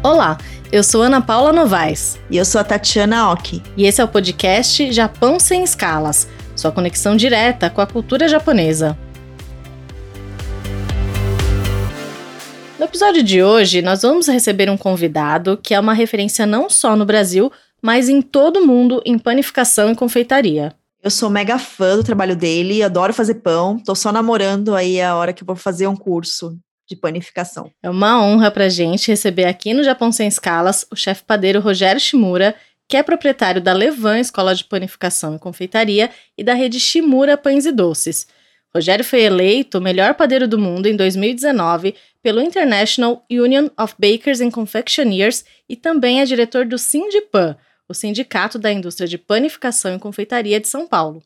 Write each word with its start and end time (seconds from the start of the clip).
Olá, 0.00 0.38
eu 0.70 0.84
sou 0.84 1.02
Ana 1.02 1.20
Paula 1.20 1.52
Novaes. 1.52 2.20
E 2.30 2.36
eu 2.36 2.44
sou 2.44 2.60
a 2.60 2.64
Tatiana 2.64 3.32
Oki. 3.32 3.60
E 3.76 3.84
esse 3.84 4.00
é 4.00 4.04
o 4.04 4.08
podcast 4.08 4.92
Japão 4.92 5.40
Sem 5.40 5.64
Escalas 5.64 6.28
sua 6.58 6.72
conexão 6.72 7.16
direta 7.16 7.70
com 7.70 7.80
a 7.80 7.86
cultura 7.86 8.28
japonesa. 8.28 8.98
No 12.78 12.84
episódio 12.84 13.22
de 13.22 13.42
hoje, 13.42 13.80
nós 13.80 14.02
vamos 14.02 14.26
receber 14.26 14.68
um 14.68 14.76
convidado 14.76 15.56
que 15.56 15.74
é 15.74 15.80
uma 15.80 15.94
referência 15.94 16.46
não 16.46 16.68
só 16.68 16.96
no 16.96 17.04
Brasil, 17.04 17.50
mas 17.80 18.08
em 18.08 18.20
todo 18.20 18.58
o 18.60 18.66
mundo 18.66 19.00
em 19.04 19.18
panificação 19.18 19.90
e 19.90 19.96
confeitaria. 19.96 20.74
Eu 21.02 21.10
sou 21.10 21.30
mega 21.30 21.58
fã 21.58 21.96
do 21.96 22.04
trabalho 22.04 22.34
dele, 22.34 22.82
adoro 22.82 23.14
fazer 23.14 23.34
pão, 23.36 23.78
tô 23.78 23.94
só 23.94 24.10
namorando 24.10 24.74
aí 24.74 25.00
a 25.00 25.14
hora 25.14 25.32
que 25.32 25.42
eu 25.42 25.46
vou 25.46 25.56
fazer 25.56 25.86
um 25.86 25.96
curso 25.96 26.58
de 26.88 26.96
panificação. 26.96 27.70
É 27.82 27.90
uma 27.90 28.22
honra 28.22 28.50
pra 28.50 28.68
gente 28.68 29.08
receber 29.08 29.44
aqui 29.44 29.74
no 29.74 29.84
Japão 29.84 30.10
Sem 30.10 30.26
Escalas 30.26 30.86
o 30.90 30.96
chefe 30.96 31.22
padeiro 31.22 31.60
Rogério 31.60 32.00
Shimura, 32.00 32.54
que 32.88 32.96
é 32.96 33.02
proprietário 33.02 33.60
da 33.60 33.74
Levan 33.74 34.18
Escola 34.18 34.54
de 34.54 34.64
Panificação 34.64 35.36
e 35.36 35.38
Confeitaria 35.38 36.10
e 36.36 36.42
da 36.42 36.54
rede 36.54 36.80
Shimura 36.80 37.36
Pães 37.36 37.66
e 37.66 37.72
Doces. 37.72 38.26
Rogério 38.74 39.04
foi 39.04 39.22
eleito 39.22 39.78
o 39.78 39.80
melhor 39.80 40.14
padeiro 40.14 40.48
do 40.48 40.58
mundo 40.58 40.86
em 40.86 40.96
2019 40.96 41.94
pelo 42.22 42.40
International 42.40 43.24
Union 43.30 43.68
of 43.78 43.94
Bakers 43.98 44.40
and 44.40 44.50
Confectioners 44.50 45.44
e 45.68 45.76
também 45.76 46.20
é 46.20 46.24
diretor 46.24 46.64
do 46.64 46.78
Sindipan, 46.78 47.56
o 47.88 47.94
Sindicato 47.94 48.58
da 48.58 48.72
Indústria 48.72 49.08
de 49.08 49.18
Panificação 49.18 49.94
e 49.94 49.98
Confeitaria 49.98 50.58
de 50.58 50.68
São 50.68 50.86
Paulo. 50.86 51.22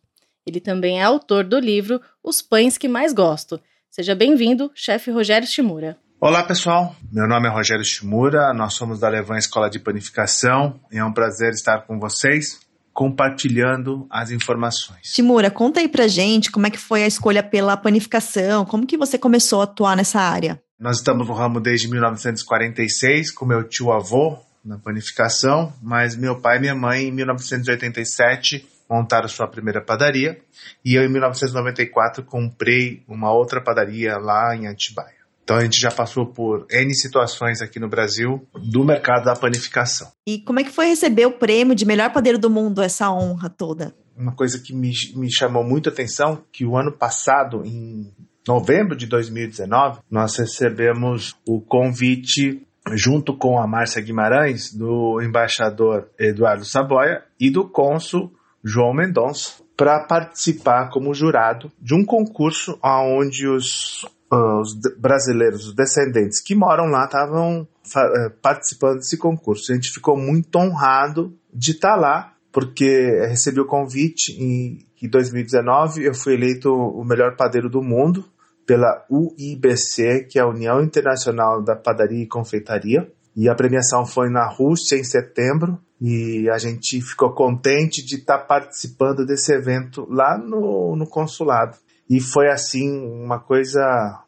Ele 0.47 0.61
também 0.61 1.01
é 1.01 1.05
autor 1.05 1.45
do 1.45 1.59
livro 1.59 2.01
Os 2.23 2.43
Pães 2.43 2.77
que 2.77 2.89
Mais 2.89 3.13
Gosto, 3.13 3.61
Seja 3.95 4.15
bem-vindo, 4.15 4.71
chefe 4.75 5.11
Rogério 5.11 5.47
Shimura. 5.47 5.99
Olá, 6.19 6.43
pessoal. 6.43 6.97
Meu 7.13 7.29
nome 7.29 7.47
é 7.47 7.51
Rogério 7.51 7.85
Shimura, 7.85 8.55
nós 8.55 8.73
somos 8.73 8.99
da 8.99 9.07
Levan 9.07 9.37
Escola 9.37 9.69
de 9.69 9.79
Panificação 9.79 10.81
e 10.91 10.97
é 10.97 11.05
um 11.05 11.13
prazer 11.13 11.51
estar 11.51 11.83
com 11.83 12.01
vocês 12.01 12.59
compartilhando 12.95 14.07
as 14.11 14.31
informações. 14.31 15.01
Shimura, 15.03 15.51
conta 15.51 15.81
aí 15.81 15.89
pra 15.89 16.09
gente 16.09 16.51
como 16.51 16.67
é 16.67 16.71
que 16.71 16.79
foi 16.79 17.05
a 17.05 17.07
escolha 17.07 17.43
pela 17.43 17.77
panificação, 17.77 18.65
como 18.65 18.87
que 18.87 18.97
você 18.97 19.19
começou 19.19 19.61
a 19.61 19.65
atuar 19.65 19.95
nessa 19.95 20.21
área? 20.21 20.59
Nós 20.81 20.97
estamos 20.97 21.29
no 21.29 21.35
ramo 21.35 21.61
desde 21.61 21.87
1946 21.87 23.31
com 23.31 23.45
meu 23.45 23.63
tio-avô 23.63 24.39
na 24.65 24.79
panificação, 24.79 25.71
mas 25.83 26.17
meu 26.17 26.41
pai 26.41 26.57
e 26.57 26.61
minha 26.61 26.75
mãe 26.75 27.09
em 27.09 27.13
1987 27.13 28.67
montaram 28.93 29.27
sua 29.27 29.49
primeira 29.49 29.81
padaria 29.81 30.39
e 30.85 30.95
eu 30.95 31.03
em 31.03 31.09
1994 31.09 32.23
comprei 32.25 33.03
uma 33.09 33.33
outra 33.33 33.63
padaria 33.63 34.19
lá 34.19 34.55
em 34.55 34.67
Atibaia. 34.67 35.23
Então 35.43 35.57
a 35.57 35.65
gente 35.65 35.81
já 35.81 35.91
passou 35.91 36.27
por 36.27 36.67
N 36.71 36.95
situações 36.95 37.63
aqui 37.63 37.81
no 37.81 37.89
Brasil 37.89 38.47
do 38.55 38.85
mercado 38.85 39.25
da 39.25 39.35
panificação. 39.35 40.13
E 40.27 40.39
como 40.41 40.61
é 40.61 40.65
que 40.65 40.71
foi 40.71 40.87
receber 40.87 41.27
o 41.27 41.33
prêmio 41.33 41.75
de 41.75 41.87
melhor 41.87 42.13
padeiro 42.13 42.39
do 42.39 42.51
mundo, 42.51 42.83
essa 42.83 43.11
honra 43.11 43.49
toda? 43.49 43.95
Uma 44.17 44.33
coisa 44.33 44.61
que 44.61 44.75
me, 44.75 44.93
me 45.17 45.33
chamou 45.33 45.65
muito 45.65 45.89
a 45.89 45.93
atenção, 45.93 46.45
que 46.53 46.65
o 46.65 46.77
ano 46.77 46.93
passado, 46.93 47.65
em 47.65 48.13
novembro 48.47 48.95
de 48.95 49.07
2019, 49.07 50.01
nós 50.11 50.37
recebemos 50.37 51.35
o 51.49 51.61
convite 51.61 52.63
junto 52.95 53.37
com 53.37 53.59
a 53.59 53.67
Márcia 53.67 54.03
Guimarães, 54.03 54.73
do 54.73 55.21
embaixador 55.23 56.09
Eduardo 56.19 56.65
Saboia 56.65 57.25
e 57.41 57.51
do 57.51 57.69
cônsul 57.69 58.33
João 58.65 58.95
Mendonça 58.95 59.63
para 59.77 60.01
participar 60.01 60.91
como 60.91 61.15
jurado 61.15 61.71
de 61.81 61.95
um 61.95 62.05
concurso 62.05 62.79
onde 62.83 63.49
os, 63.49 64.05
uh, 64.33 64.61
os 64.61 64.75
brasileiros, 64.99 65.67
os 65.67 65.75
descendentes 65.75 66.41
que 66.41 66.55
moram 66.55 66.87
lá, 66.87 67.05
estavam 67.05 67.63
uh, 67.63 68.31
participando 68.41 68.99
desse 68.99 69.17
concurso. 69.17 69.73
A 69.73 69.75
gente 69.75 69.91
ficou 69.91 70.17
muito 70.17 70.57
honrado 70.57 71.37
de 71.53 71.73
estar 71.73 71.95
tá 71.95 71.97
lá, 71.97 72.33
porque 72.53 73.27
recebi 73.29 73.61
o 73.61 73.67
convite 73.67 74.33
em, 74.41 74.87
em 75.03 75.09
2019. 75.09 76.05
Eu 76.05 76.15
fui 76.15 76.35
eleito 76.35 76.73
o 76.73 77.05
melhor 77.05 77.35
padeiro 77.35 77.69
do 77.69 77.83
mundo 77.83 78.25
pela 78.67 79.05
UIBC, 79.11 80.29
que 80.31 80.39
é 80.39 80.43
a 80.43 80.47
União 80.47 80.83
Internacional 80.83 81.63
da 81.63 81.75
Padaria 81.75 82.23
e 82.23 82.29
Confeitaria. 82.29 83.11
E 83.35 83.49
a 83.49 83.55
premiação 83.55 84.05
foi 84.05 84.29
na 84.29 84.47
Rússia 84.49 84.97
em 84.97 85.05
setembro 85.05 85.79
e 86.01 86.49
a 86.51 86.59
gente 86.59 87.01
ficou 87.01 87.33
contente 87.33 88.05
de 88.05 88.17
estar 88.17 88.39
tá 88.39 88.45
participando 88.45 89.25
desse 89.25 89.55
evento 89.55 90.07
lá 90.11 90.37
no, 90.37 90.97
no 90.97 91.07
consulado. 91.07 91.77
E 92.11 92.21
foi 92.21 92.51
assim 92.51 92.91
uma 92.91 93.39
coisa 93.39 93.81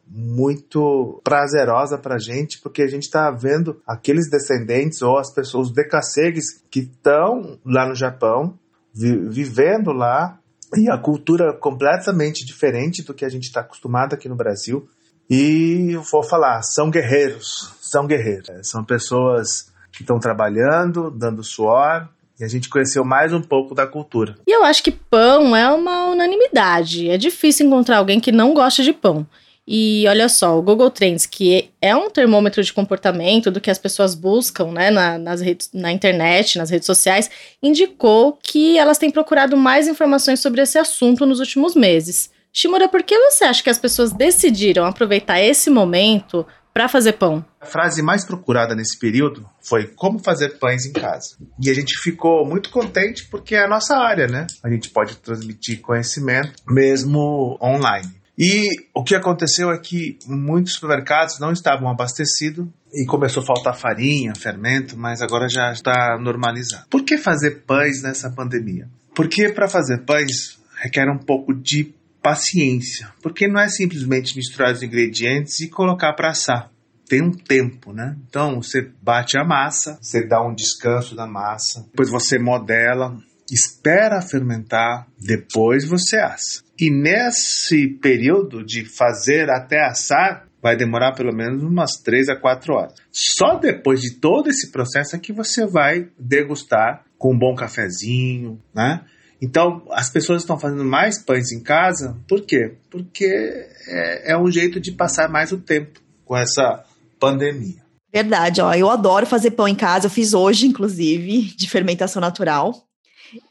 muito 0.08 1.20
prazerosa 1.22 1.98
para 1.98 2.14
a 2.14 2.18
gente, 2.18 2.60
porque 2.62 2.82
a 2.82 2.86
gente 2.86 3.02
está 3.02 3.30
vendo 3.30 3.80
aqueles 3.86 4.30
descendentes 4.30 5.02
ou 5.02 5.18
as 5.18 5.34
pessoas, 5.34 5.68
os 5.68 5.74
decassegues 5.74 6.62
que 6.70 6.80
estão 6.80 7.58
lá 7.64 7.86
no 7.86 7.94
Japão, 7.94 8.58
vi, 8.94 9.16
vivendo 9.28 9.92
lá, 9.92 10.38
e 10.76 10.88
a 10.90 10.96
cultura 10.96 11.52
completamente 11.52 12.44
diferente 12.44 13.02
do 13.02 13.14
que 13.14 13.24
a 13.24 13.28
gente 13.28 13.44
está 13.44 13.60
acostumado 13.60 14.14
aqui 14.14 14.28
no 14.28 14.36
Brasil. 14.36 14.88
E 15.28 15.90
eu 15.92 16.02
vou 16.02 16.22
falar, 16.22 16.62
são 16.62 16.90
guerreiros, 16.90 17.72
são 17.80 18.06
guerreiros, 18.06 18.68
são 18.68 18.84
pessoas 18.84 19.72
que 19.92 20.02
estão 20.02 20.18
trabalhando, 20.18 21.10
dando 21.10 21.42
suor, 21.42 22.08
e 22.38 22.44
a 22.44 22.48
gente 22.48 22.68
conheceu 22.68 23.04
mais 23.04 23.32
um 23.32 23.40
pouco 23.40 23.74
da 23.74 23.86
cultura. 23.86 24.34
E 24.46 24.50
eu 24.50 24.64
acho 24.64 24.82
que 24.82 24.90
pão 24.90 25.54
é 25.54 25.72
uma 25.72 26.06
unanimidade. 26.06 27.08
É 27.08 27.16
difícil 27.16 27.66
encontrar 27.66 27.98
alguém 27.98 28.18
que 28.18 28.32
não 28.32 28.52
gosta 28.52 28.82
de 28.82 28.92
pão. 28.92 29.26
E 29.66 30.04
olha 30.08 30.28
só, 30.28 30.58
o 30.58 30.62
Google 30.62 30.90
Trends, 30.90 31.24
que 31.24 31.70
é 31.80 31.96
um 31.96 32.10
termômetro 32.10 32.62
de 32.62 32.72
comportamento 32.72 33.50
do 33.50 33.60
que 33.60 33.70
as 33.70 33.78
pessoas 33.78 34.14
buscam 34.14 34.72
né, 34.72 34.90
na, 34.90 35.16
nas 35.16 35.40
redes, 35.40 35.70
na 35.72 35.90
internet, 35.90 36.58
nas 36.58 36.68
redes 36.68 36.84
sociais, 36.84 37.30
indicou 37.62 38.38
que 38.42 38.76
elas 38.78 38.98
têm 38.98 39.10
procurado 39.10 39.56
mais 39.56 39.88
informações 39.88 40.40
sobre 40.40 40.60
esse 40.60 40.76
assunto 40.76 41.24
nos 41.24 41.40
últimos 41.40 41.74
meses. 41.74 42.30
Shimura, 42.56 42.88
por 42.88 43.02
que 43.02 43.18
você 43.18 43.42
acha 43.42 43.64
que 43.64 43.68
as 43.68 43.80
pessoas 43.80 44.12
decidiram 44.12 44.84
aproveitar 44.84 45.40
esse 45.40 45.68
momento 45.68 46.46
para 46.72 46.88
fazer 46.88 47.14
pão? 47.14 47.44
A 47.60 47.66
frase 47.66 48.00
mais 48.00 48.24
procurada 48.24 48.76
nesse 48.76 48.96
período 48.96 49.44
foi 49.60 49.88
como 49.88 50.20
fazer 50.20 50.50
pães 50.60 50.86
em 50.86 50.92
casa. 50.92 51.36
E 51.60 51.68
a 51.68 51.74
gente 51.74 51.98
ficou 51.98 52.46
muito 52.46 52.70
contente 52.70 53.26
porque 53.28 53.56
é 53.56 53.64
a 53.64 53.68
nossa 53.68 53.96
área, 53.96 54.28
né? 54.28 54.46
A 54.62 54.70
gente 54.70 54.88
pode 54.90 55.16
transmitir 55.16 55.80
conhecimento 55.80 56.52
mesmo 56.68 57.58
online. 57.60 58.08
E 58.38 58.68
o 58.94 59.02
que 59.02 59.16
aconteceu 59.16 59.72
é 59.72 59.78
que 59.78 60.16
muitos 60.24 60.74
supermercados 60.74 61.40
não 61.40 61.50
estavam 61.50 61.88
abastecidos 61.88 62.68
e 62.92 63.04
começou 63.04 63.42
a 63.42 63.46
faltar 63.46 63.76
farinha, 63.76 64.32
fermento, 64.36 64.96
mas 64.96 65.20
agora 65.22 65.48
já 65.48 65.72
está 65.72 66.16
normalizado. 66.20 66.86
Por 66.88 67.02
que 67.02 67.18
fazer 67.18 67.64
pães 67.66 68.00
nessa 68.00 68.30
pandemia? 68.30 68.88
Porque 69.12 69.48
para 69.48 69.66
fazer 69.66 70.04
pães 70.04 70.56
requer 70.76 71.08
um 71.08 71.18
pouco 71.18 71.52
de 71.52 71.92
paciência, 72.24 73.12
porque 73.22 73.46
não 73.46 73.60
é 73.60 73.68
simplesmente 73.68 74.34
misturar 74.34 74.72
os 74.72 74.82
ingredientes 74.82 75.60
e 75.60 75.68
colocar 75.68 76.14
para 76.14 76.30
assar. 76.30 76.70
Tem 77.06 77.22
um 77.22 77.30
tempo, 77.30 77.92
né? 77.92 78.16
Então 78.26 78.62
você 78.62 78.90
bate 79.02 79.36
a 79.36 79.44
massa, 79.44 79.98
você 80.00 80.26
dá 80.26 80.42
um 80.42 80.54
descanso 80.54 81.14
da 81.14 81.26
massa, 81.26 81.84
depois 81.90 82.08
você 82.08 82.38
modela, 82.38 83.14
espera 83.52 84.22
fermentar, 84.22 85.06
depois 85.20 85.86
você 85.86 86.16
assa. 86.16 86.62
E 86.80 86.90
nesse 86.90 87.88
período 88.00 88.64
de 88.64 88.86
fazer 88.86 89.50
até 89.50 89.84
assar, 89.84 90.46
vai 90.62 90.78
demorar 90.78 91.12
pelo 91.12 91.30
menos 91.30 91.62
umas 91.62 91.98
3 92.02 92.30
a 92.30 92.36
4 92.36 92.72
horas. 92.72 92.94
Só 93.12 93.56
depois 93.56 94.00
de 94.00 94.14
todo 94.14 94.48
esse 94.48 94.72
processo 94.72 95.14
é 95.14 95.18
que 95.18 95.30
você 95.30 95.66
vai 95.66 96.08
degustar 96.18 97.04
com 97.18 97.34
um 97.34 97.38
bom 97.38 97.54
cafezinho, 97.54 98.58
né? 98.74 99.02
Então, 99.40 99.84
as 99.90 100.10
pessoas 100.10 100.42
estão 100.42 100.58
fazendo 100.58 100.84
mais 100.84 101.22
pães 101.22 101.52
em 101.52 101.62
casa, 101.62 102.16
por 102.28 102.42
quê? 102.42 102.76
Porque 102.90 103.26
é, 103.88 104.32
é 104.32 104.38
um 104.38 104.50
jeito 104.50 104.80
de 104.80 104.92
passar 104.92 105.28
mais 105.28 105.52
o 105.52 105.58
tempo 105.58 106.00
com 106.24 106.36
essa 106.36 106.84
pandemia. 107.18 107.82
Verdade, 108.12 108.60
ó, 108.60 108.72
eu 108.72 108.88
adoro 108.88 109.26
fazer 109.26 109.50
pão 109.50 109.66
em 109.66 109.74
casa, 109.74 110.06
eu 110.06 110.10
fiz 110.10 110.34
hoje, 110.34 110.66
inclusive, 110.66 111.42
de 111.56 111.68
fermentação 111.68 112.20
natural. 112.20 112.72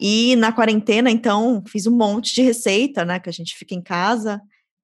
E 0.00 0.34
na 0.36 0.52
quarentena, 0.52 1.10
então, 1.10 1.62
fiz 1.68 1.86
um 1.86 1.94
monte 1.94 2.34
de 2.34 2.42
receita, 2.42 3.04
né? 3.04 3.20
Que 3.20 3.28
a 3.28 3.32
gente 3.32 3.54
fica 3.54 3.74
em 3.74 3.82
casa. 3.82 4.40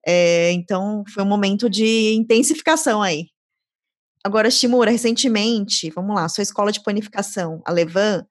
É, 0.07 0.53
então, 0.53 1.03
foi 1.13 1.23
um 1.23 1.29
momento 1.29 1.69
de 1.71 2.13
intensificação 2.15 3.01
aí. 3.01 3.27
Agora, 4.23 4.51
Shimura, 4.51 4.91
recentemente, 4.91 5.91
vamos 5.91 6.15
lá, 6.15 6.29
sua 6.29 6.43
escola 6.43 6.71
de 6.71 6.83
panificação, 6.83 7.63
a 7.65 7.73
Levan, 7.73 8.23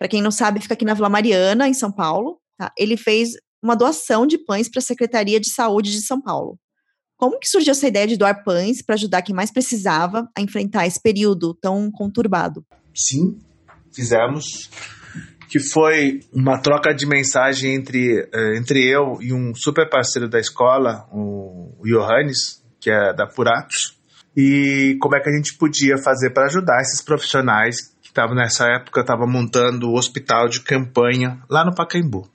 para 0.00 0.08
quem 0.08 0.22
não 0.22 0.30
sabe, 0.30 0.62
fica 0.62 0.72
aqui 0.72 0.84
na 0.86 0.94
Vila 0.94 1.10
Mariana, 1.10 1.68
em 1.68 1.74
São 1.74 1.92
Paulo. 1.92 2.40
Tá? 2.56 2.72
Ele 2.78 2.96
fez 2.96 3.32
uma 3.62 3.76
doação 3.76 4.26
de 4.26 4.38
pães 4.38 4.66
para 4.66 4.78
a 4.78 4.82
Secretaria 4.82 5.38
de 5.38 5.50
Saúde 5.50 5.90
de 5.90 6.00
São 6.00 6.18
Paulo. 6.18 6.58
Como 7.18 7.38
que 7.38 7.46
surgiu 7.46 7.72
essa 7.72 7.86
ideia 7.86 8.06
de 8.06 8.16
doar 8.16 8.42
pães 8.42 8.80
para 8.80 8.94
ajudar 8.94 9.20
quem 9.20 9.34
mais 9.34 9.52
precisava 9.52 10.26
a 10.34 10.40
enfrentar 10.40 10.86
esse 10.86 10.98
período 10.98 11.52
tão 11.60 11.90
conturbado? 11.90 12.64
Sim, 12.94 13.38
fizemos. 13.94 14.70
Que 15.50 15.58
foi 15.58 16.20
uma 16.32 16.58
troca 16.62 16.94
de 16.94 17.04
mensagem 17.04 17.74
entre, 17.74 18.26
eh, 18.32 18.56
entre 18.56 18.82
eu 18.88 19.18
e 19.20 19.34
um 19.34 19.54
super 19.54 19.86
parceiro 19.90 20.30
da 20.30 20.40
escola, 20.40 21.06
o 21.12 21.76
Johannes, 21.84 22.64
que 22.80 22.90
é 22.90 23.12
da 23.12 23.26
Puratos. 23.26 23.98
e 24.34 24.96
como 25.00 25.16
é 25.16 25.20
que 25.20 25.28
a 25.28 25.36
gente 25.36 25.58
podia 25.58 25.98
fazer 25.98 26.30
para 26.30 26.46
ajudar 26.46 26.80
esses 26.80 27.02
profissionais 27.02 27.90
que 28.10 28.12
estavam 28.12 28.34
nessa 28.34 28.66
época 28.66 29.00
estava 29.00 29.24
montando 29.24 29.88
o 29.88 29.94
hospital 29.94 30.48
de 30.48 30.60
campanha 30.60 31.40
lá 31.48 31.64
no 31.64 31.74
Pacaembu. 31.74 32.28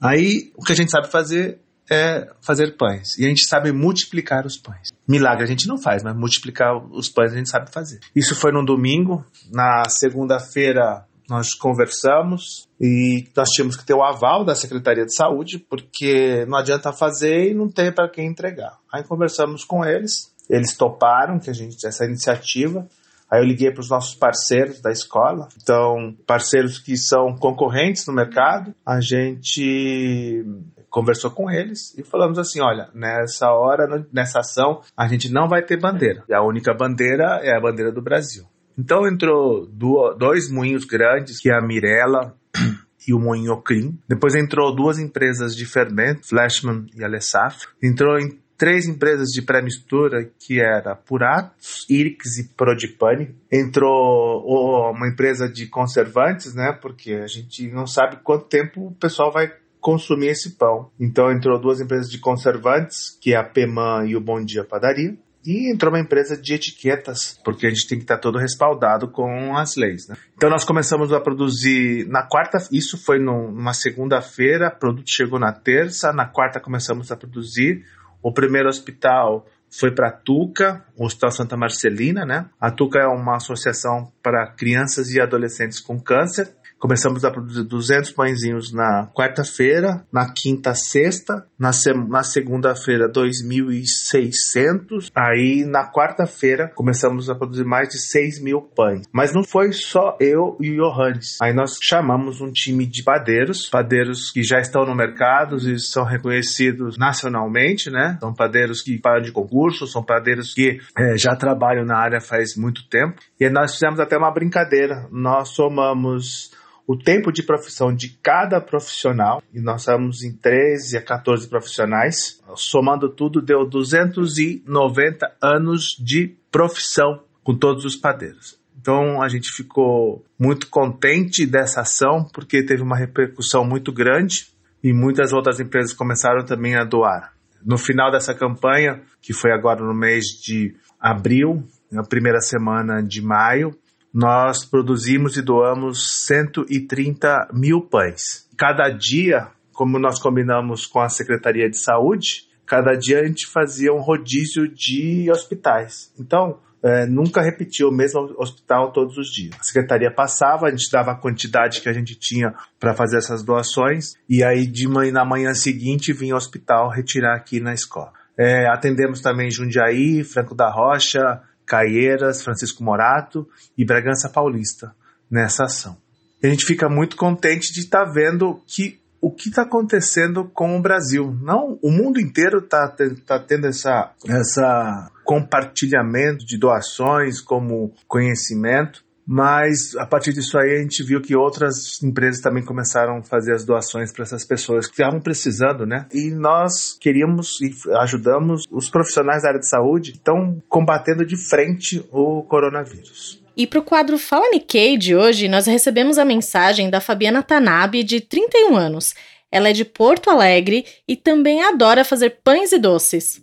Aí 0.00 0.50
o 0.56 0.64
que 0.64 0.72
a 0.72 0.74
gente 0.74 0.90
sabe 0.90 1.10
fazer 1.10 1.60
é 1.90 2.28
fazer 2.40 2.76
pães. 2.76 3.18
E 3.18 3.24
a 3.24 3.28
gente 3.28 3.46
sabe 3.46 3.70
multiplicar 3.70 4.46
os 4.46 4.56
pães. 4.56 4.88
Milagre 5.06 5.44
a 5.44 5.46
gente 5.46 5.68
não 5.68 5.78
faz, 5.78 6.02
mas 6.02 6.16
multiplicar 6.16 6.76
os 6.90 7.08
pães 7.08 7.32
a 7.32 7.36
gente 7.36 7.50
sabe 7.50 7.70
fazer. 7.70 8.00
Isso 8.16 8.34
foi 8.34 8.52
num 8.52 8.64
domingo. 8.64 9.24
Na 9.52 9.84
segunda-feira 9.88 11.04
nós 11.28 11.52
conversamos 11.52 12.66
e 12.80 13.26
nós 13.36 13.50
tínhamos 13.50 13.76
que 13.76 13.84
ter 13.84 13.92
o 13.92 14.02
aval 14.02 14.46
da 14.46 14.54
Secretaria 14.54 15.04
de 15.04 15.14
Saúde, 15.14 15.58
porque 15.58 16.46
não 16.46 16.56
adianta 16.56 16.90
fazer 16.90 17.50
e 17.50 17.54
não 17.54 17.68
ter 17.68 17.94
para 17.94 18.08
quem 18.08 18.26
entregar. 18.26 18.78
Aí 18.90 19.04
conversamos 19.04 19.62
com 19.62 19.84
eles, 19.84 20.32
eles 20.48 20.74
toparam 20.74 21.38
que 21.38 21.50
a 21.50 21.52
gente 21.52 21.86
essa 21.86 22.06
iniciativa. 22.06 22.88
Aí 23.30 23.40
eu 23.40 23.44
liguei 23.44 23.70
para 23.70 23.80
os 23.80 23.90
nossos 23.90 24.14
parceiros 24.14 24.80
da 24.80 24.90
escola, 24.90 25.48
então 25.60 26.16
parceiros 26.26 26.78
que 26.78 26.96
são 26.96 27.36
concorrentes 27.36 28.06
no 28.06 28.14
mercado. 28.14 28.74
A 28.86 29.00
gente 29.00 30.44
conversou 30.88 31.30
com 31.30 31.50
eles 31.50 31.96
e 31.98 32.02
falamos 32.02 32.38
assim: 32.38 32.60
olha, 32.60 32.88
nessa 32.94 33.50
hora, 33.50 34.06
nessa 34.12 34.40
ação, 34.40 34.80
a 34.96 35.06
gente 35.06 35.30
não 35.30 35.48
vai 35.48 35.62
ter 35.62 35.78
bandeira. 35.78 36.24
E 36.28 36.34
a 36.34 36.42
única 36.42 36.72
bandeira 36.74 37.40
é 37.42 37.54
a 37.54 37.60
bandeira 37.60 37.92
do 37.92 38.02
Brasil. 38.02 38.44
Então 38.78 39.06
entrou 39.06 39.66
dois 39.66 40.50
moinhos 40.50 40.84
grandes, 40.84 41.40
que 41.40 41.50
é 41.50 41.54
a 41.54 41.60
Mirella 41.60 42.34
e 43.06 43.12
o 43.12 43.18
Moinho 43.18 43.52
Ocrim. 43.52 43.98
Depois 44.08 44.34
entrou 44.34 44.74
duas 44.74 44.98
empresas 44.98 45.56
de 45.56 45.66
fermento, 45.66 46.26
Flashman 46.28 46.86
e 46.94 47.04
Alessaf. 47.04 47.66
Entrou 47.82 48.18
em 48.18 48.38
três 48.58 48.86
empresas 48.86 49.28
de 49.28 49.40
pré-mistura, 49.40 50.28
que 50.38 50.60
era 50.60 50.96
Puratos, 50.96 51.86
Irix 51.88 52.38
e 52.38 52.48
Prodipane. 52.48 53.34
Entrou 53.50 54.44
uma 54.90 55.08
empresa 55.08 55.48
de 55.48 55.66
conservantes, 55.68 56.54
né? 56.54 56.72
Porque 56.72 57.12
a 57.12 57.28
gente 57.28 57.70
não 57.70 57.86
sabe 57.86 58.18
quanto 58.22 58.46
tempo 58.46 58.88
o 58.88 58.94
pessoal 58.94 59.32
vai 59.32 59.52
consumir 59.80 60.26
esse 60.26 60.56
pão. 60.56 60.90
Então 60.98 61.30
entrou 61.30 61.58
duas 61.60 61.80
empresas 61.80 62.10
de 62.10 62.18
conservantes, 62.18 63.16
que 63.20 63.32
é 63.32 63.36
a 63.36 63.44
Peman 63.44 64.06
e 64.06 64.16
o 64.16 64.20
Bom 64.20 64.44
Dia 64.44 64.64
Padaria. 64.64 65.16
E 65.46 65.72
entrou 65.72 65.92
uma 65.92 66.00
empresa 66.00 66.36
de 66.36 66.52
etiquetas, 66.52 67.40
porque 67.44 67.66
a 67.66 67.70
gente 67.70 67.86
tem 67.88 67.96
que 67.96 68.04
estar 68.04 68.18
todo 68.18 68.38
respaldado 68.38 69.08
com 69.08 69.56
as 69.56 69.76
leis. 69.76 70.08
Né? 70.08 70.16
Então 70.36 70.50
nós 70.50 70.64
começamos 70.64 71.12
a 71.12 71.20
produzir 71.20 72.06
na 72.08 72.22
quarta, 72.22 72.58
isso 72.72 73.02
foi 73.02 73.18
numa 73.18 73.72
segunda-feira, 73.72 74.70
produto 74.70 75.08
chegou 75.08 75.38
na 75.38 75.52
terça, 75.52 76.12
na 76.12 76.26
quarta 76.26 76.60
começamos 76.60 77.10
a 77.12 77.16
produzir. 77.16 77.84
O 78.22 78.32
primeiro 78.32 78.68
hospital 78.68 79.46
foi 79.70 79.90
para 79.90 80.08
a 80.08 80.12
Tuca, 80.12 80.84
o 80.96 81.04
Hospital 81.04 81.30
Santa 81.30 81.56
Marcelina, 81.56 82.24
né? 82.24 82.46
A 82.60 82.70
Tuca 82.70 82.98
é 82.98 83.06
uma 83.06 83.36
associação 83.36 84.10
para 84.22 84.46
crianças 84.46 85.10
e 85.10 85.20
adolescentes 85.20 85.78
com 85.78 86.00
câncer. 86.00 86.50
Começamos 86.78 87.24
a 87.24 87.30
produzir 87.30 87.64
200 87.64 88.12
pãezinhos 88.12 88.72
na 88.72 89.08
quarta-feira, 89.12 90.06
na 90.12 90.32
quinta, 90.32 90.74
sexta, 90.74 91.44
na, 91.58 91.70
na 92.08 92.22
segunda-feira 92.22 93.10
2.600, 93.10 95.10
aí 95.12 95.64
na 95.66 95.90
quarta-feira 95.90 96.70
começamos 96.74 97.28
a 97.28 97.34
produzir 97.34 97.64
mais 97.64 97.88
de 97.88 97.98
6 97.98 98.40
mil 98.40 98.60
pães. 98.60 99.02
Mas 99.12 99.34
não 99.34 99.42
foi 99.42 99.72
só 99.72 100.16
eu 100.20 100.56
e 100.60 100.70
o 100.70 100.76
Johannes. 100.76 101.36
Aí 101.42 101.52
nós 101.52 101.76
chamamos 101.82 102.40
um 102.40 102.52
time 102.52 102.86
de 102.86 103.02
padeiros, 103.02 103.68
padeiros 103.68 104.30
que 104.30 104.44
já 104.44 104.60
estão 104.60 104.86
no 104.86 104.94
mercado 104.94 105.56
e 105.56 105.80
são 105.80 106.04
reconhecidos 106.04 106.96
nacionalmente, 106.96 107.90
né? 107.90 108.16
São 108.20 108.32
padeiros 108.32 108.82
que 108.82 108.96
param 108.98 109.22
de 109.22 109.32
concurso, 109.32 109.84
são 109.86 110.04
padeiros 110.04 110.54
que 110.54 110.78
é, 110.96 111.18
já 111.18 111.34
trabalham 111.34 111.84
na 111.84 111.98
área 111.98 112.20
faz 112.20 112.56
muito 112.56 112.88
tempo. 112.88 113.16
E 113.40 113.50
nós 113.50 113.72
fizemos 113.72 113.98
até 113.98 114.16
uma 114.16 114.30
brincadeira. 114.30 115.08
Nós 115.10 115.48
somamos 115.48 116.52
o 116.88 116.96
tempo 116.96 117.30
de 117.30 117.42
profissão 117.42 117.94
de 117.94 118.18
cada 118.22 118.62
profissional, 118.62 119.42
e 119.52 119.60
nós 119.60 119.82
estamos 119.82 120.22
em 120.22 120.32
13 120.32 120.96
a 120.96 121.02
14 121.02 121.46
profissionais, 121.46 122.40
somando 122.56 123.10
tudo 123.10 123.42
deu 123.42 123.68
290 123.68 125.36
anos 125.38 125.94
de 126.00 126.34
profissão 126.50 127.22
com 127.44 127.54
todos 127.54 127.84
os 127.84 127.94
padeiros. 127.94 128.58
Então 128.80 129.20
a 129.20 129.28
gente 129.28 129.52
ficou 129.52 130.24
muito 130.38 130.70
contente 130.70 131.44
dessa 131.44 131.82
ação, 131.82 132.26
porque 132.32 132.64
teve 132.64 132.80
uma 132.80 132.96
repercussão 132.96 133.66
muito 133.66 133.92
grande 133.92 134.46
e 134.82 134.90
muitas 134.90 135.34
outras 135.34 135.60
empresas 135.60 135.92
começaram 135.92 136.42
também 136.42 136.74
a 136.74 136.84
doar. 136.84 137.34
No 137.62 137.76
final 137.76 138.10
dessa 138.10 138.32
campanha, 138.32 139.02
que 139.20 139.34
foi 139.34 139.52
agora 139.52 139.84
no 139.84 139.92
mês 139.92 140.24
de 140.42 140.74
abril, 140.98 141.62
na 141.92 142.02
primeira 142.02 142.40
semana 142.40 143.02
de 143.02 143.20
maio, 143.20 143.76
nós 144.12 144.64
produzimos 144.64 145.36
e 145.36 145.42
doamos 145.42 146.24
130 146.26 147.48
mil 147.52 147.82
pães. 147.82 148.48
Cada 148.56 148.88
dia, 148.88 149.48
como 149.72 149.98
nós 149.98 150.18
combinamos 150.18 150.86
com 150.86 151.00
a 151.00 151.08
Secretaria 151.08 151.68
de 151.68 151.78
Saúde, 151.78 152.48
cada 152.66 152.94
dia 152.94 153.20
a 153.20 153.26
gente 153.26 153.46
fazia 153.46 153.92
um 153.92 154.00
rodízio 154.00 154.68
de 154.68 155.30
hospitais. 155.30 156.12
Então, 156.18 156.58
é, 156.82 157.06
nunca 157.06 157.42
repetia 157.42 157.88
o 157.88 157.92
mesmo 157.92 158.34
hospital 158.38 158.92
todos 158.92 159.16
os 159.16 159.28
dias. 159.28 159.54
A 159.58 159.64
secretaria 159.64 160.10
passava, 160.12 160.66
a 160.66 160.70
gente 160.70 160.90
dava 160.90 161.12
a 161.12 161.16
quantidade 161.16 161.80
que 161.80 161.88
a 161.88 161.92
gente 161.92 162.14
tinha 162.14 162.54
para 162.78 162.94
fazer 162.94 163.18
essas 163.18 163.42
doações, 163.42 164.14
e 164.28 164.44
aí 164.44 164.66
de 164.66 164.86
manhã, 164.86 165.12
na 165.12 165.24
manhã 165.24 165.54
seguinte 165.54 166.12
vinha 166.12 166.34
ao 166.34 166.38
hospital 166.38 166.88
retirar 166.90 167.34
aqui 167.34 167.60
na 167.60 167.74
escola. 167.74 168.12
É, 168.38 168.68
atendemos 168.68 169.20
também 169.20 169.50
Jundiaí, 169.50 170.22
Franco 170.22 170.54
da 170.54 170.70
Rocha, 170.70 171.40
Caieiras, 171.68 172.42
Francisco 172.42 172.82
Morato 172.82 173.46
e 173.76 173.84
Bragança 173.84 174.28
Paulista 174.28 174.94
nessa 175.30 175.64
ação. 175.64 175.96
E 176.42 176.46
a 176.46 176.50
gente 176.50 176.64
fica 176.64 176.88
muito 176.88 177.16
contente 177.16 177.72
de 177.72 177.80
estar 177.80 178.06
tá 178.06 178.10
vendo 178.10 178.60
que 178.66 178.98
o 179.20 179.32
que 179.32 179.48
está 179.48 179.62
acontecendo 179.62 180.48
com 180.54 180.76
o 180.76 180.80
Brasil. 180.80 181.36
Não, 181.42 181.78
o 181.82 181.90
mundo 181.90 182.20
inteiro 182.20 182.58
está 182.60 182.88
tá 183.26 183.38
tendo 183.40 183.66
essa, 183.66 184.12
essa 184.26 185.10
compartilhamento 185.24 186.46
de 186.46 186.56
doações 186.56 187.40
como 187.40 187.92
conhecimento 188.06 189.04
mas 189.30 189.94
a 189.96 190.06
partir 190.06 190.32
disso 190.32 190.56
aí 190.56 190.78
a 190.78 190.80
gente 190.80 191.02
viu 191.02 191.20
que 191.20 191.36
outras 191.36 192.02
empresas 192.02 192.40
também 192.40 192.64
começaram 192.64 193.18
a 193.18 193.22
fazer 193.22 193.52
as 193.52 193.62
doações 193.62 194.10
para 194.10 194.22
essas 194.22 194.42
pessoas 194.42 194.86
que 194.86 194.92
estavam 194.92 195.20
precisando, 195.20 195.84
né? 195.84 196.06
E 196.14 196.30
nós 196.30 196.96
queríamos 196.98 197.60
e 197.60 197.70
ajudamos 197.98 198.62
os 198.70 198.88
profissionais 198.88 199.42
da 199.42 199.50
área 199.50 199.60
de 199.60 199.68
saúde 199.68 200.12
que 200.12 200.16
estão 200.16 200.62
combatendo 200.66 201.26
de 201.26 201.36
frente 201.36 202.02
o 202.10 202.42
coronavírus. 202.44 203.42
E 203.54 203.66
para 203.66 203.80
o 203.80 203.82
quadro 203.82 204.16
Fala 204.18 204.48
Nikkei 204.50 204.96
de 204.96 205.14
hoje, 205.14 205.46
nós 205.46 205.66
recebemos 205.66 206.16
a 206.16 206.24
mensagem 206.24 206.88
da 206.88 207.00
Fabiana 207.00 207.42
Tanabe, 207.42 208.02
de 208.02 208.22
31 208.22 208.76
anos. 208.76 209.14
Ela 209.52 209.68
é 209.68 209.72
de 209.74 209.84
Porto 209.84 210.30
Alegre 210.30 210.86
e 211.06 211.14
também 211.14 211.62
adora 211.62 212.02
fazer 212.02 212.38
pães 212.42 212.72
e 212.72 212.78
doces. 212.78 213.42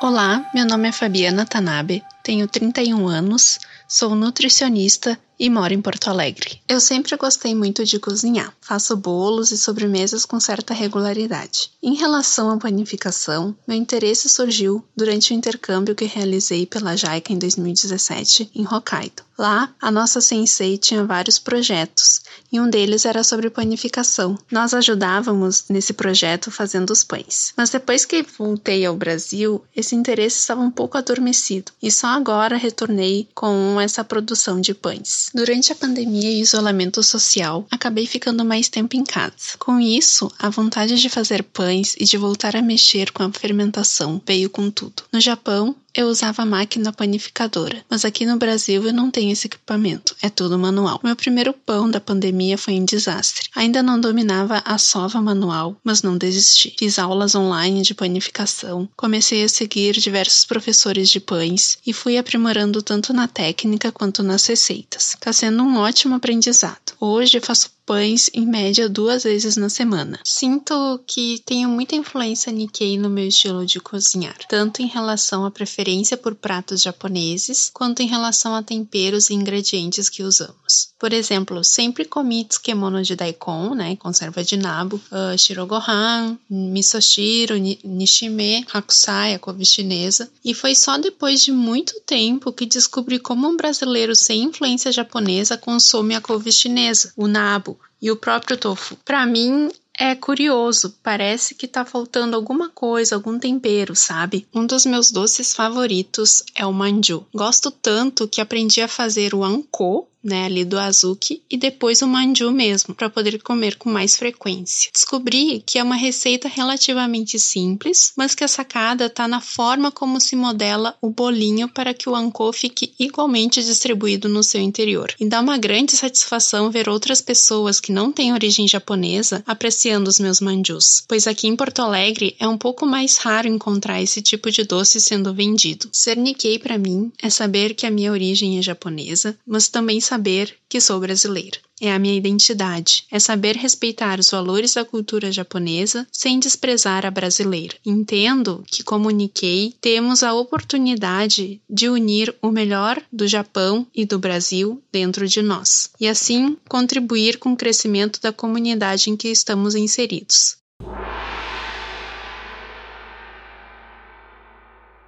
Olá, 0.00 0.48
meu 0.54 0.66
nome 0.66 0.88
é 0.88 0.92
Fabiana 0.92 1.46
Tanabe, 1.46 2.04
tenho 2.24 2.48
31 2.48 3.06
anos, 3.06 3.60
sou 3.86 4.14
nutricionista 4.14 5.18
e 5.38 5.50
moro 5.50 5.74
em 5.74 5.80
Porto 5.80 6.08
Alegre. 6.08 6.60
Eu 6.68 6.80
sempre 6.80 7.16
gostei 7.16 7.54
muito 7.54 7.84
de 7.84 7.98
cozinhar. 7.98 8.52
Faço 8.60 8.96
bolos 8.96 9.50
e 9.50 9.58
sobremesas 9.58 10.24
com 10.24 10.38
certa 10.38 10.72
regularidade. 10.74 11.70
Em 11.82 11.94
relação 11.94 12.50
à 12.50 12.56
panificação, 12.56 13.54
meu 13.66 13.76
interesse 13.76 14.28
surgiu 14.28 14.84
durante 14.96 15.32
o 15.32 15.34
intercâmbio 15.34 15.94
que 15.94 16.04
realizei 16.04 16.66
pela 16.66 16.96
JICA 16.96 17.32
em 17.32 17.38
2017 17.38 18.50
em 18.54 18.66
Hokkaido. 18.66 19.22
Lá, 19.36 19.74
a 19.80 19.90
nossa 19.90 20.20
sensei 20.20 20.78
tinha 20.78 21.04
vários 21.04 21.40
projetos 21.40 22.22
e 22.52 22.60
um 22.60 22.70
deles 22.70 23.04
era 23.04 23.24
sobre 23.24 23.50
panificação. 23.50 24.38
Nós 24.48 24.72
ajudávamos 24.72 25.64
nesse 25.68 25.92
projeto 25.92 26.52
fazendo 26.52 26.90
os 26.90 27.02
pães. 27.02 27.52
Mas 27.56 27.70
depois 27.70 28.04
que 28.04 28.22
voltei 28.22 28.86
ao 28.86 28.96
Brasil, 28.96 29.64
esse 29.74 29.96
interesse 29.96 30.38
estava 30.38 30.60
um 30.60 30.70
pouco 30.70 30.96
adormecido 30.96 31.72
e 31.82 31.90
só 31.90 32.08
agora 32.08 32.56
retornei 32.56 33.28
com 33.34 33.80
essa 33.80 34.04
produção 34.04 34.60
de 34.60 34.72
pães. 34.72 35.23
Durante 35.32 35.72
a 35.72 35.76
pandemia 35.76 36.30
e 36.30 36.40
isolamento 36.40 37.02
social, 37.02 37.66
acabei 37.70 38.06
ficando 38.06 38.44
mais 38.44 38.68
tempo 38.68 38.96
em 38.96 39.04
casa. 39.04 39.56
Com 39.58 39.80
isso, 39.80 40.30
a 40.38 40.48
vontade 40.50 41.00
de 41.00 41.08
fazer 41.08 41.42
pães 41.42 41.94
e 41.98 42.04
de 42.04 42.16
voltar 42.16 42.56
a 42.56 42.62
mexer 42.62 43.12
com 43.12 43.22
a 43.22 43.32
fermentação 43.32 44.20
veio 44.26 44.50
com 44.50 44.70
tudo. 44.70 45.04
No 45.12 45.20
Japão, 45.20 45.74
eu 45.94 46.08
usava 46.08 46.42
a 46.42 46.46
máquina 46.46 46.92
panificadora, 46.92 47.84
mas 47.88 48.04
aqui 48.04 48.26
no 48.26 48.36
Brasil 48.36 48.84
eu 48.84 48.92
não 48.92 49.10
tenho 49.10 49.32
esse 49.32 49.46
equipamento, 49.46 50.16
é 50.20 50.28
tudo 50.28 50.58
manual. 50.58 51.00
Meu 51.02 51.14
primeiro 51.14 51.52
pão 51.52 51.90
da 51.90 52.00
pandemia 52.00 52.58
foi 52.58 52.74
um 52.74 52.84
desastre. 52.84 53.48
Ainda 53.54 53.82
não 53.82 54.00
dominava 54.00 54.62
a 54.64 54.76
sova 54.78 55.20
manual, 55.22 55.76
mas 55.84 56.02
não 56.02 56.18
desisti. 56.18 56.74
Fiz 56.78 56.98
aulas 56.98 57.34
online 57.34 57.82
de 57.82 57.94
panificação, 57.94 58.88
comecei 58.96 59.44
a 59.44 59.48
seguir 59.48 59.92
diversos 59.92 60.44
professores 60.44 61.08
de 61.08 61.20
pães 61.20 61.78
e 61.86 61.92
fui 61.92 62.18
aprimorando 62.18 62.82
tanto 62.82 63.12
na 63.12 63.28
técnica 63.28 63.92
quanto 63.92 64.22
nas 64.22 64.44
receitas. 64.46 65.14
Está 65.14 65.32
sendo 65.32 65.62
um 65.62 65.76
ótimo 65.76 66.14
aprendizado. 66.14 66.94
Hoje 67.00 67.40
faço 67.40 67.73
pães 67.86 68.30
em 68.32 68.46
média 68.46 68.88
duas 68.88 69.24
vezes 69.24 69.56
na 69.56 69.68
semana. 69.68 70.18
Sinto 70.24 71.00
que 71.06 71.42
tenho 71.44 71.68
muita 71.68 71.94
influência 71.94 72.52
Nikkei 72.52 72.98
no 72.98 73.10
meu 73.10 73.28
estilo 73.28 73.66
de 73.66 73.80
cozinhar, 73.80 74.36
tanto 74.48 74.82
em 74.82 74.86
relação 74.86 75.44
à 75.44 75.50
preferência 75.50 76.16
por 76.16 76.34
pratos 76.34 76.82
japoneses, 76.82 77.70
quanto 77.72 78.00
em 78.00 78.06
relação 78.06 78.54
a 78.54 78.62
temperos 78.62 79.30
e 79.30 79.34
ingredientes 79.34 80.08
que 80.08 80.22
usamos. 80.22 80.94
Por 80.98 81.12
exemplo, 81.12 81.62
sempre 81.62 82.04
comi 82.04 82.44
tsukemono 82.44 83.02
de 83.02 83.14
daikon, 83.14 83.74
né, 83.74 83.96
conserva 83.96 84.42
de 84.42 84.56
nabo, 84.56 85.00
uh, 85.10 85.36
shirogohan, 85.36 86.38
misoshiro, 86.48 87.54
nishime, 87.84 88.64
hakusai, 88.72 89.34
a 89.34 89.38
couve 89.38 89.64
chinesa, 89.64 90.30
e 90.44 90.54
foi 90.54 90.74
só 90.74 90.96
depois 90.96 91.42
de 91.42 91.52
muito 91.52 92.00
tempo 92.06 92.52
que 92.52 92.64
descobri 92.64 93.18
como 93.18 93.48
um 93.48 93.56
brasileiro 93.56 94.14
sem 94.16 94.44
influência 94.44 94.90
japonesa 94.90 95.58
consome 95.58 96.14
a 96.14 96.20
couve 96.20 96.50
chinesa, 96.50 97.12
o 97.16 97.26
nabo, 97.26 97.73
e 98.00 98.10
o 98.10 98.16
próprio 98.16 98.56
tofu. 98.56 98.96
Para 99.04 99.26
mim, 99.26 99.70
é 99.98 100.14
curioso, 100.14 100.96
parece 101.02 101.54
que 101.54 101.68
tá 101.68 101.84
faltando 101.84 102.34
alguma 102.34 102.68
coisa, 102.68 103.14
algum 103.14 103.38
tempero, 103.38 103.94
sabe? 103.94 104.46
Um 104.52 104.66
dos 104.66 104.84
meus 104.84 105.12
doces 105.12 105.54
favoritos 105.54 106.42
é 106.54 106.66
o 106.66 106.72
manju. 106.72 107.24
Gosto 107.32 107.70
tanto 107.70 108.26
que 108.26 108.40
aprendi 108.40 108.80
a 108.80 108.88
fazer 108.88 109.34
o 109.34 109.44
anko, 109.44 110.08
né, 110.24 110.46
ali 110.46 110.64
do 110.64 110.78
azuki, 110.78 111.42
e 111.50 111.56
depois 111.56 112.00
o 112.00 112.08
manju 112.08 112.50
mesmo, 112.50 112.94
para 112.94 113.10
poder 113.10 113.40
comer 113.42 113.76
com 113.76 113.90
mais 113.90 114.16
frequência. 114.16 114.90
Descobri 114.92 115.62
que 115.64 115.78
é 115.78 115.82
uma 115.82 115.94
receita 115.94 116.48
relativamente 116.48 117.38
simples, 117.38 118.12
mas 118.16 118.34
que 118.34 118.42
a 118.42 118.48
sacada 118.48 119.06
está 119.06 119.28
na 119.28 119.40
forma 119.40 119.92
como 119.92 120.20
se 120.20 120.34
modela 120.34 120.96
o 121.00 121.10
bolinho 121.10 121.68
para 121.68 121.92
que 121.92 122.08
o 122.08 122.16
anko 122.16 122.52
fique 122.52 122.94
igualmente 122.98 123.62
distribuído 123.62 124.28
no 124.28 124.42
seu 124.42 124.60
interior. 124.60 125.12
E 125.20 125.28
dá 125.28 125.40
uma 125.40 125.58
grande 125.58 125.92
satisfação 125.96 126.70
ver 126.70 126.88
outras 126.88 127.20
pessoas 127.20 127.78
que 127.78 127.92
não 127.92 128.10
têm 128.10 128.32
origem 128.32 128.66
japonesa 128.66 129.42
apreciando 129.46 130.08
os 130.08 130.18
meus 130.18 130.40
manjus, 130.40 131.04
pois 131.06 131.26
aqui 131.26 131.46
em 131.46 131.56
Porto 131.56 131.80
Alegre 131.80 132.34
é 132.38 132.48
um 132.48 132.56
pouco 132.56 132.86
mais 132.86 133.16
raro 133.16 133.48
encontrar 133.48 134.02
esse 134.02 134.22
tipo 134.22 134.50
de 134.50 134.64
doce 134.64 135.00
sendo 135.00 135.34
vendido. 135.34 135.88
Ser 135.92 136.16
Nikkei 136.16 136.58
para 136.58 136.78
mim 136.78 137.12
é 137.22 137.28
saber 137.28 137.74
que 137.74 137.86
a 137.86 137.90
minha 137.90 138.10
origem 138.10 138.58
é 138.58 138.62
japonesa, 138.62 139.36
mas 139.46 139.68
também 139.68 140.00
saber 140.00 140.13
saber 140.14 140.54
que 140.68 140.80
sou 140.80 141.00
brasileira. 141.00 141.58
É 141.80 141.92
a 141.92 141.98
minha 141.98 142.14
identidade. 142.14 143.04
É 143.10 143.18
saber 143.18 143.56
respeitar 143.56 144.20
os 144.20 144.30
valores 144.30 144.74
da 144.74 144.84
cultura 144.84 145.32
japonesa 145.32 146.06
sem 146.12 146.38
desprezar 146.38 147.04
a 147.04 147.10
brasileira. 147.10 147.74
Entendo 147.84 148.62
que, 148.64 148.84
como 148.84 149.10
Nikkei, 149.10 149.74
temos 149.80 150.22
a 150.22 150.32
oportunidade 150.32 151.60
de 151.68 151.88
unir 151.88 152.32
o 152.40 152.52
melhor 152.52 153.02
do 153.12 153.26
Japão 153.26 153.84
e 153.92 154.06
do 154.06 154.18
Brasil 154.20 154.80
dentro 154.92 155.26
de 155.26 155.42
nós, 155.42 155.90
e 156.00 156.06
assim 156.06 156.56
contribuir 156.68 157.38
com 157.38 157.52
o 157.52 157.56
crescimento 157.56 158.20
da 158.20 158.32
comunidade 158.32 159.10
em 159.10 159.16
que 159.16 159.28
estamos 159.28 159.74
inseridos. 159.74 160.63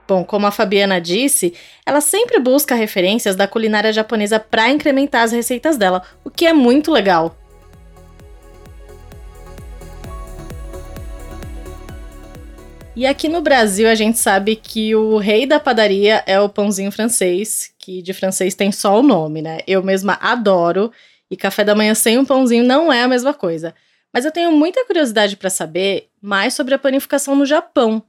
Bom, 0.08 0.24
como 0.24 0.46
a 0.46 0.50
Fabiana 0.50 1.00
disse, 1.00 1.54
ela 1.84 2.00
sempre 2.00 2.38
busca 2.38 2.74
referências 2.74 3.34
da 3.34 3.48
culinária 3.48 3.92
japonesa 3.92 4.38
para 4.38 4.70
incrementar 4.70 5.22
as 5.22 5.32
receitas 5.32 5.76
dela, 5.76 6.02
o 6.24 6.30
que 6.30 6.46
é 6.46 6.52
muito 6.52 6.92
legal. 6.92 7.36
E 12.94 13.04
aqui 13.04 13.28
no 13.28 13.42
Brasil 13.42 13.88
a 13.88 13.94
gente 13.94 14.18
sabe 14.18 14.56
que 14.56 14.94
o 14.94 15.18
rei 15.18 15.44
da 15.44 15.60
padaria 15.60 16.22
é 16.26 16.40
o 16.40 16.48
pãozinho 16.48 16.90
francês, 16.90 17.70
que 17.78 18.00
de 18.00 18.14
francês 18.14 18.54
tem 18.54 18.72
só 18.72 18.98
o 18.98 19.02
nome, 19.02 19.42
né? 19.42 19.58
Eu 19.66 19.82
mesma 19.82 20.18
adoro, 20.22 20.90
e 21.30 21.36
café 21.36 21.62
da 21.62 21.74
manhã 21.74 21.94
sem 21.94 22.16
um 22.18 22.24
pãozinho 22.24 22.64
não 22.64 22.90
é 22.90 23.02
a 23.02 23.08
mesma 23.08 23.34
coisa. 23.34 23.74
Mas 24.14 24.24
eu 24.24 24.32
tenho 24.32 24.50
muita 24.50 24.84
curiosidade 24.86 25.36
para 25.36 25.50
saber 25.50 26.08
mais 26.22 26.54
sobre 26.54 26.74
a 26.74 26.78
panificação 26.78 27.34
no 27.36 27.44
Japão. 27.44 28.02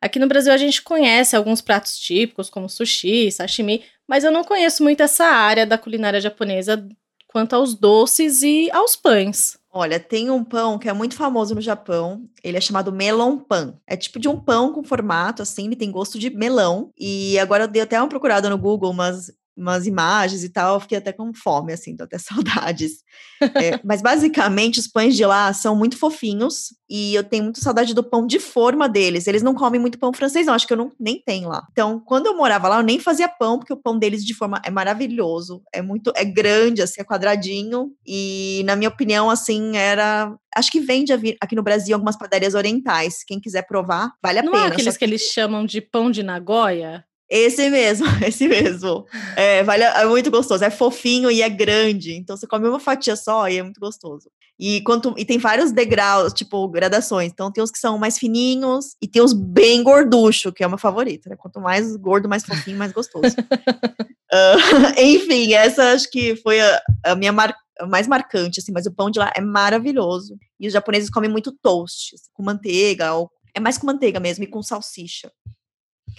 Aqui 0.00 0.18
no 0.18 0.26
Brasil 0.26 0.52
a 0.52 0.56
gente 0.56 0.82
conhece 0.82 1.36
alguns 1.36 1.60
pratos 1.60 1.98
típicos, 1.98 2.48
como 2.48 2.68
sushi, 2.68 3.30
sashimi, 3.30 3.84
mas 4.08 4.24
eu 4.24 4.32
não 4.32 4.42
conheço 4.42 4.82
muito 4.82 5.02
essa 5.02 5.24
área 5.24 5.66
da 5.66 5.76
culinária 5.76 6.20
japonesa 6.20 6.88
quanto 7.28 7.54
aos 7.54 7.74
doces 7.74 8.42
e 8.42 8.70
aos 8.72 8.96
pães. 8.96 9.58
Olha, 9.72 10.00
tem 10.00 10.30
um 10.30 10.42
pão 10.42 10.78
que 10.78 10.88
é 10.88 10.92
muito 10.92 11.14
famoso 11.14 11.54
no 11.54 11.60
Japão. 11.60 12.24
Ele 12.42 12.56
é 12.56 12.60
chamado 12.60 12.90
melon 12.90 13.38
pan. 13.38 13.78
É 13.86 13.96
tipo 13.96 14.18
de 14.18 14.28
um 14.28 14.38
pão 14.38 14.72
com 14.72 14.82
formato 14.82 15.42
assim, 15.42 15.66
ele 15.66 15.76
tem 15.76 15.92
gosto 15.92 16.18
de 16.18 16.28
melão. 16.28 16.90
E 16.98 17.38
agora 17.38 17.64
eu 17.64 17.68
dei 17.68 17.82
até 17.82 18.00
uma 18.00 18.08
procurada 18.08 18.50
no 18.50 18.58
Google, 18.58 18.92
mas 18.92 19.30
umas 19.60 19.86
imagens 19.86 20.44
e 20.44 20.48
tal, 20.48 20.74
eu 20.74 20.80
fiquei 20.80 20.98
até 20.98 21.12
com 21.12 21.32
fome, 21.34 21.72
assim, 21.72 21.96
tô 21.96 22.04
até 22.04 22.18
saudades. 22.18 23.02
É, 23.42 23.80
mas 23.84 24.02
basicamente 24.02 24.78
os 24.78 24.86
pães 24.86 25.16
de 25.16 25.24
lá 25.24 25.52
são 25.52 25.74
muito 25.74 25.96
fofinhos 25.96 26.74
e 26.88 27.14
eu 27.14 27.24
tenho 27.24 27.44
muita 27.44 27.60
saudade 27.60 27.94
do 27.94 28.02
pão 28.02 28.26
de 28.26 28.38
forma 28.38 28.88
deles. 28.88 29.26
Eles 29.26 29.42
não 29.42 29.54
comem 29.54 29.80
muito 29.80 29.98
pão 29.98 30.12
francês, 30.12 30.46
não, 30.46 30.54
acho 30.54 30.66
que 30.66 30.72
eu 30.72 30.76
não, 30.76 30.92
nem 30.98 31.22
tenho 31.22 31.48
lá. 31.48 31.66
Então, 31.72 32.00
quando 32.00 32.26
eu 32.26 32.36
morava 32.36 32.68
lá, 32.68 32.78
eu 32.78 32.82
nem 32.82 32.98
fazia 32.98 33.28
pão, 33.28 33.58
porque 33.58 33.72
o 33.72 33.76
pão 33.76 33.98
deles 33.98 34.24
de 34.24 34.34
forma 34.34 34.60
é 34.64 34.70
maravilhoso, 34.70 35.62
é 35.72 35.80
muito, 35.80 36.12
é 36.16 36.24
grande, 36.24 36.82
assim, 36.82 37.00
é 37.00 37.04
quadradinho 37.04 37.92
e, 38.06 38.62
na 38.64 38.76
minha 38.76 38.88
opinião, 38.88 39.30
assim, 39.30 39.76
era 39.76 40.34
Acho 40.54 40.70
que 40.70 40.80
vende 40.80 41.12
aqui 41.40 41.54
no 41.54 41.62
Brasil 41.62 41.94
algumas 41.94 42.16
padarias 42.16 42.54
orientais. 42.54 43.22
Quem 43.24 43.40
quiser 43.40 43.62
provar, 43.62 44.12
vale 44.20 44.40
a 44.40 44.42
não 44.42 44.50
pena. 44.50 44.64
Não 44.64 44.70
é 44.70 44.72
aqueles 44.72 44.94
que... 44.94 44.98
que 44.98 45.04
eles 45.04 45.22
chamam 45.22 45.64
de 45.64 45.80
pão 45.80 46.10
de 46.10 46.22
Nagoya? 46.22 47.04
Esse 47.30 47.70
mesmo, 47.70 48.06
esse 48.26 48.48
mesmo. 48.48 49.06
É, 49.36 49.62
vale, 49.62 49.84
é 49.84 50.04
muito 50.04 50.30
gostoso. 50.30 50.64
É 50.64 50.70
fofinho 50.70 51.30
e 51.30 51.40
é 51.40 51.48
grande. 51.48 52.12
Então 52.14 52.36
você 52.36 52.46
come 52.46 52.66
uma 52.66 52.80
fatia 52.80 53.14
só 53.14 53.48
e 53.48 53.58
é 53.58 53.62
muito 53.62 53.78
gostoso. 53.78 54.28
E, 54.58 54.82
quanto, 54.82 55.14
e 55.16 55.24
tem 55.24 55.38
vários 55.38 55.72
degraus, 55.72 56.34
tipo, 56.34 56.68
gradações. 56.68 57.30
Então 57.32 57.50
tem 57.50 57.62
uns 57.62 57.70
que 57.70 57.78
são 57.78 57.96
mais 57.96 58.18
fininhos 58.18 58.96
e 59.00 59.08
tem 59.08 59.22
uns 59.22 59.32
bem 59.32 59.82
gorducho, 59.82 60.52
que 60.52 60.62
é 60.62 60.66
o 60.66 60.70
meu 60.70 60.78
favorito. 60.78 61.30
Né? 61.30 61.36
Quanto 61.36 61.60
mais 61.60 61.96
gordo, 61.96 62.28
mais 62.28 62.44
fofinho, 62.44 62.76
mais 62.76 62.92
gostoso. 62.92 63.34
uh, 63.38 65.00
enfim, 65.00 65.54
essa 65.54 65.92
acho 65.92 66.10
que 66.10 66.34
foi 66.36 66.60
a, 66.60 66.82
a 67.06 67.14
minha 67.14 67.32
mar, 67.32 67.54
mais 67.88 68.06
marcante, 68.08 68.60
assim, 68.60 68.72
mas 68.72 68.86
o 68.86 68.92
pão 68.92 69.08
de 69.08 69.20
lá 69.20 69.32
é 69.34 69.40
maravilhoso. 69.40 70.36
E 70.58 70.66
os 70.66 70.72
japoneses 70.72 71.08
comem 71.08 71.30
muito 71.30 71.56
toast, 71.62 72.16
com 72.34 72.42
manteiga, 72.42 73.14
ou 73.14 73.30
é 73.54 73.60
mais 73.60 73.78
com 73.78 73.86
manteiga 73.86 74.18
mesmo, 74.20 74.44
e 74.44 74.48
com 74.48 74.62
salsicha. 74.62 75.30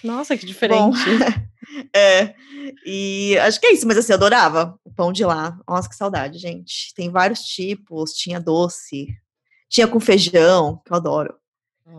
Nossa, 0.04 0.38
que 0.38 0.46
diferente. 0.46 0.98
Bom, 1.06 1.26
é, 1.96 2.34
e 2.86 3.38
acho 3.40 3.60
que 3.60 3.68
é 3.68 3.74
isso, 3.74 3.88
mas 3.88 3.98
assim, 3.98 4.12
eu 4.12 4.18
adorava 4.18 4.80
o 4.84 4.92
pão 4.92 5.12
de 5.12 5.24
lá. 5.24 5.58
Nossa, 5.68 5.90
que 5.90 5.96
saudade, 5.96 6.40
gente. 6.40 6.94
Tem 6.96 7.10
vários 7.10 7.42
tipos, 7.42 8.12
tinha 8.12 8.40
doce, 8.40 9.08
tinha 9.70 9.88
com 9.88 10.00
feijão, 10.00 10.82
que 10.86 10.92
eu 10.92 10.98
adoro. 10.98 11.34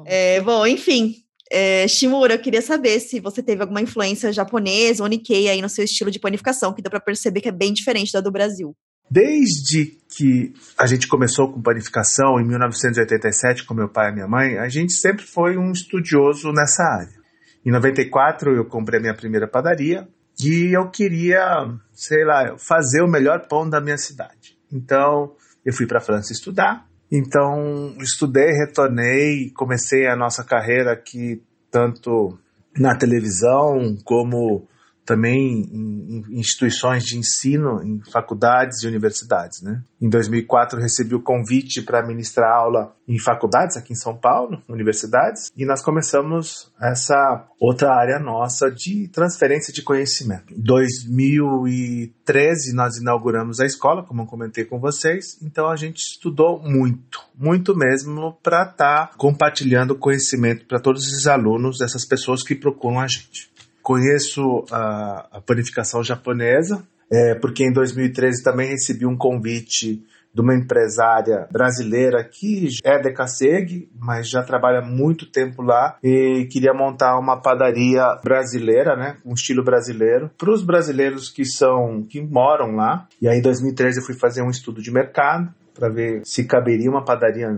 É, 0.06 0.40
bom, 0.40 0.66
enfim, 0.66 1.16
é, 1.50 1.86
Shimura, 1.86 2.34
eu 2.34 2.38
queria 2.38 2.62
saber 2.62 2.98
se 2.98 3.20
você 3.20 3.42
teve 3.42 3.60
alguma 3.60 3.80
influência 3.80 4.32
japonesa 4.32 5.02
ou 5.02 5.08
Nikkei 5.08 5.48
aí 5.48 5.60
no 5.60 5.68
seu 5.68 5.84
estilo 5.84 6.10
de 6.10 6.18
panificação, 6.18 6.72
que 6.72 6.80
dá 6.80 6.88
para 6.88 7.00
perceber 7.00 7.42
que 7.42 7.48
é 7.48 7.52
bem 7.52 7.72
diferente 7.72 8.12
da 8.12 8.20
do 8.20 8.32
Brasil. 8.32 8.74
Desde 9.10 9.98
que 10.16 10.54
a 10.78 10.86
gente 10.86 11.06
começou 11.06 11.52
com 11.52 11.60
panificação 11.60 12.40
em 12.40 12.46
1987 12.46 13.64
com 13.64 13.74
meu 13.74 13.88
pai 13.88 14.10
e 14.10 14.14
minha 14.14 14.26
mãe, 14.26 14.56
a 14.56 14.68
gente 14.68 14.94
sempre 14.94 15.26
foi 15.26 15.58
um 15.58 15.70
estudioso 15.72 16.50
nessa 16.52 16.82
área. 16.82 17.21
Em 17.64 17.70
94 17.70 18.56
eu 18.56 18.64
comprei 18.64 18.98
a 18.98 19.02
minha 19.02 19.14
primeira 19.14 19.46
padaria 19.48 20.08
e 20.40 20.76
eu 20.76 20.90
queria, 20.90 21.68
sei 21.92 22.24
lá, 22.24 22.56
fazer 22.58 23.02
o 23.02 23.10
melhor 23.10 23.46
pão 23.48 23.68
da 23.68 23.80
minha 23.80 23.96
cidade. 23.96 24.58
Então 24.72 25.34
eu 25.64 25.72
fui 25.72 25.86
para 25.86 25.98
a 25.98 26.02
França 26.02 26.32
estudar. 26.32 26.86
Então 27.10 27.94
estudei, 28.00 28.50
retornei, 28.52 29.50
comecei 29.54 30.06
a 30.06 30.16
nossa 30.16 30.42
carreira 30.42 30.92
aqui 30.92 31.42
tanto 31.70 32.38
na 32.78 32.96
televisão 32.96 33.96
como 34.04 34.66
também 35.04 35.68
em, 35.72 36.24
instituições 36.30 37.04
de 37.04 37.18
ensino, 37.18 37.82
em 37.82 38.00
faculdades 38.10 38.82
e 38.82 38.86
universidades. 38.86 39.62
Né? 39.62 39.82
Em 40.00 40.08
2004, 40.08 40.80
recebi 40.80 41.14
o 41.14 41.22
convite 41.22 41.82
para 41.82 42.06
ministrar 42.06 42.50
aula 42.50 42.94
em 43.06 43.18
faculdades 43.18 43.76
aqui 43.76 43.92
em 43.92 43.96
São 43.96 44.16
Paulo, 44.16 44.62
universidades, 44.68 45.50
e 45.56 45.66
nós 45.66 45.82
começamos 45.82 46.72
essa 46.80 47.46
outra 47.60 47.92
área 47.92 48.18
nossa 48.18 48.70
de 48.70 49.08
transferência 49.08 49.72
de 49.72 49.82
conhecimento. 49.82 50.54
Em 50.54 50.60
2013, 50.60 52.74
nós 52.74 52.96
inauguramos 52.96 53.60
a 53.60 53.66
escola, 53.66 54.02
como 54.02 54.22
eu 54.22 54.26
comentei 54.26 54.64
com 54.64 54.78
vocês, 54.78 55.38
então 55.42 55.68
a 55.68 55.76
gente 55.76 55.98
estudou 55.98 56.62
muito, 56.62 57.20
muito 57.34 57.76
mesmo, 57.76 58.38
para 58.42 58.62
estar 58.62 59.08
tá 59.08 59.10
compartilhando 59.16 59.96
conhecimento 59.96 60.64
para 60.66 60.80
todos 60.80 61.06
os 61.06 61.26
alunos, 61.26 61.78
dessas 61.78 62.06
pessoas 62.06 62.42
que 62.42 62.54
procuram 62.54 63.00
a 63.00 63.06
gente. 63.06 63.51
Conheço 63.82 64.64
a, 64.70 65.28
a 65.32 65.40
panificação 65.40 66.02
japonesa, 66.02 66.82
é, 67.10 67.34
porque 67.34 67.64
em 67.64 67.72
2013 67.72 68.42
também 68.42 68.70
recebi 68.70 69.04
um 69.04 69.16
convite 69.16 70.02
de 70.34 70.40
uma 70.40 70.54
empresária 70.54 71.46
brasileira 71.50 72.24
que 72.24 72.68
é 72.82 72.98
de 72.98 73.12
Caceg, 73.12 73.88
mas 73.98 74.28
já 74.28 74.42
trabalha 74.42 74.80
muito 74.80 75.30
tempo 75.30 75.62
lá 75.62 75.96
e 76.02 76.46
queria 76.50 76.72
montar 76.72 77.18
uma 77.18 77.40
padaria 77.40 78.02
brasileira, 78.24 78.96
né, 78.96 79.16
um 79.24 79.34
estilo 79.34 79.62
brasileiro, 79.62 80.30
para 80.38 80.50
os 80.50 80.64
brasileiros 80.64 81.28
que 81.28 81.44
são 81.44 82.02
que 82.02 82.20
moram 82.20 82.76
lá. 82.76 83.06
E 83.20 83.28
aí 83.28 83.38
em 83.38 83.42
2013 83.42 83.98
eu 83.98 84.04
fui 84.04 84.14
fazer 84.14 84.42
um 84.42 84.50
estudo 84.50 84.80
de 84.80 84.90
mercado 84.90 85.52
para 85.74 85.88
ver 85.88 86.22
se 86.24 86.44
caberia 86.44 86.90
uma 86.90 87.04
padaria 87.04 87.48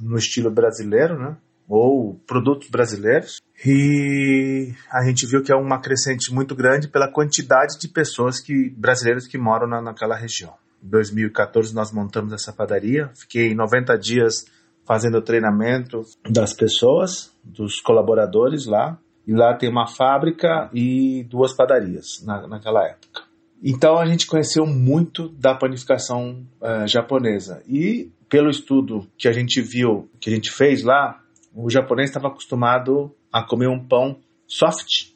no 0.00 0.16
estilo 0.16 0.50
brasileiro, 0.50 1.18
né? 1.18 1.36
Ou 1.74 2.20
produtos 2.26 2.68
brasileiros. 2.68 3.40
E 3.64 4.74
a 4.90 5.02
gente 5.06 5.26
viu 5.26 5.42
que 5.42 5.50
é 5.50 5.56
uma 5.56 5.80
crescente 5.80 6.30
muito 6.30 6.54
grande 6.54 6.86
pela 6.86 7.10
quantidade 7.10 7.78
de 7.80 7.88
pessoas 7.88 8.40
que 8.40 8.68
brasileiros 8.76 9.26
que 9.26 9.38
moram 9.38 9.66
na, 9.66 9.80
naquela 9.80 10.14
região. 10.14 10.52
Em 10.84 10.88
2014 10.90 11.74
nós 11.74 11.90
montamos 11.90 12.34
essa 12.34 12.52
padaria. 12.52 13.10
Fiquei 13.14 13.54
90 13.54 13.96
dias 13.96 14.44
fazendo 14.84 15.16
o 15.16 15.22
treinamento 15.22 16.02
das 16.28 16.52
pessoas, 16.52 17.34
dos 17.42 17.80
colaboradores 17.80 18.66
lá. 18.66 18.98
E 19.26 19.32
lá 19.32 19.56
tem 19.56 19.70
uma 19.70 19.86
fábrica 19.86 20.68
e 20.74 21.24
duas 21.30 21.54
padarias 21.54 22.22
na, 22.22 22.46
naquela 22.46 22.86
época. 22.86 23.22
Então 23.64 23.96
a 23.96 24.04
gente 24.04 24.26
conheceu 24.26 24.66
muito 24.66 25.30
da 25.30 25.54
panificação 25.54 26.44
uh, 26.60 26.86
japonesa. 26.86 27.62
E 27.66 28.10
pelo 28.28 28.50
estudo 28.50 29.06
que 29.16 29.26
a 29.26 29.32
gente 29.32 29.62
viu, 29.62 30.10
que 30.20 30.28
a 30.28 30.34
gente 30.34 30.50
fez 30.50 30.82
lá, 30.82 31.21
o 31.54 31.70
japonês 31.70 32.10
estava 32.10 32.28
acostumado 32.28 33.14
a 33.32 33.42
comer 33.42 33.68
um 33.68 33.86
pão 33.86 34.18
soft, 34.46 35.12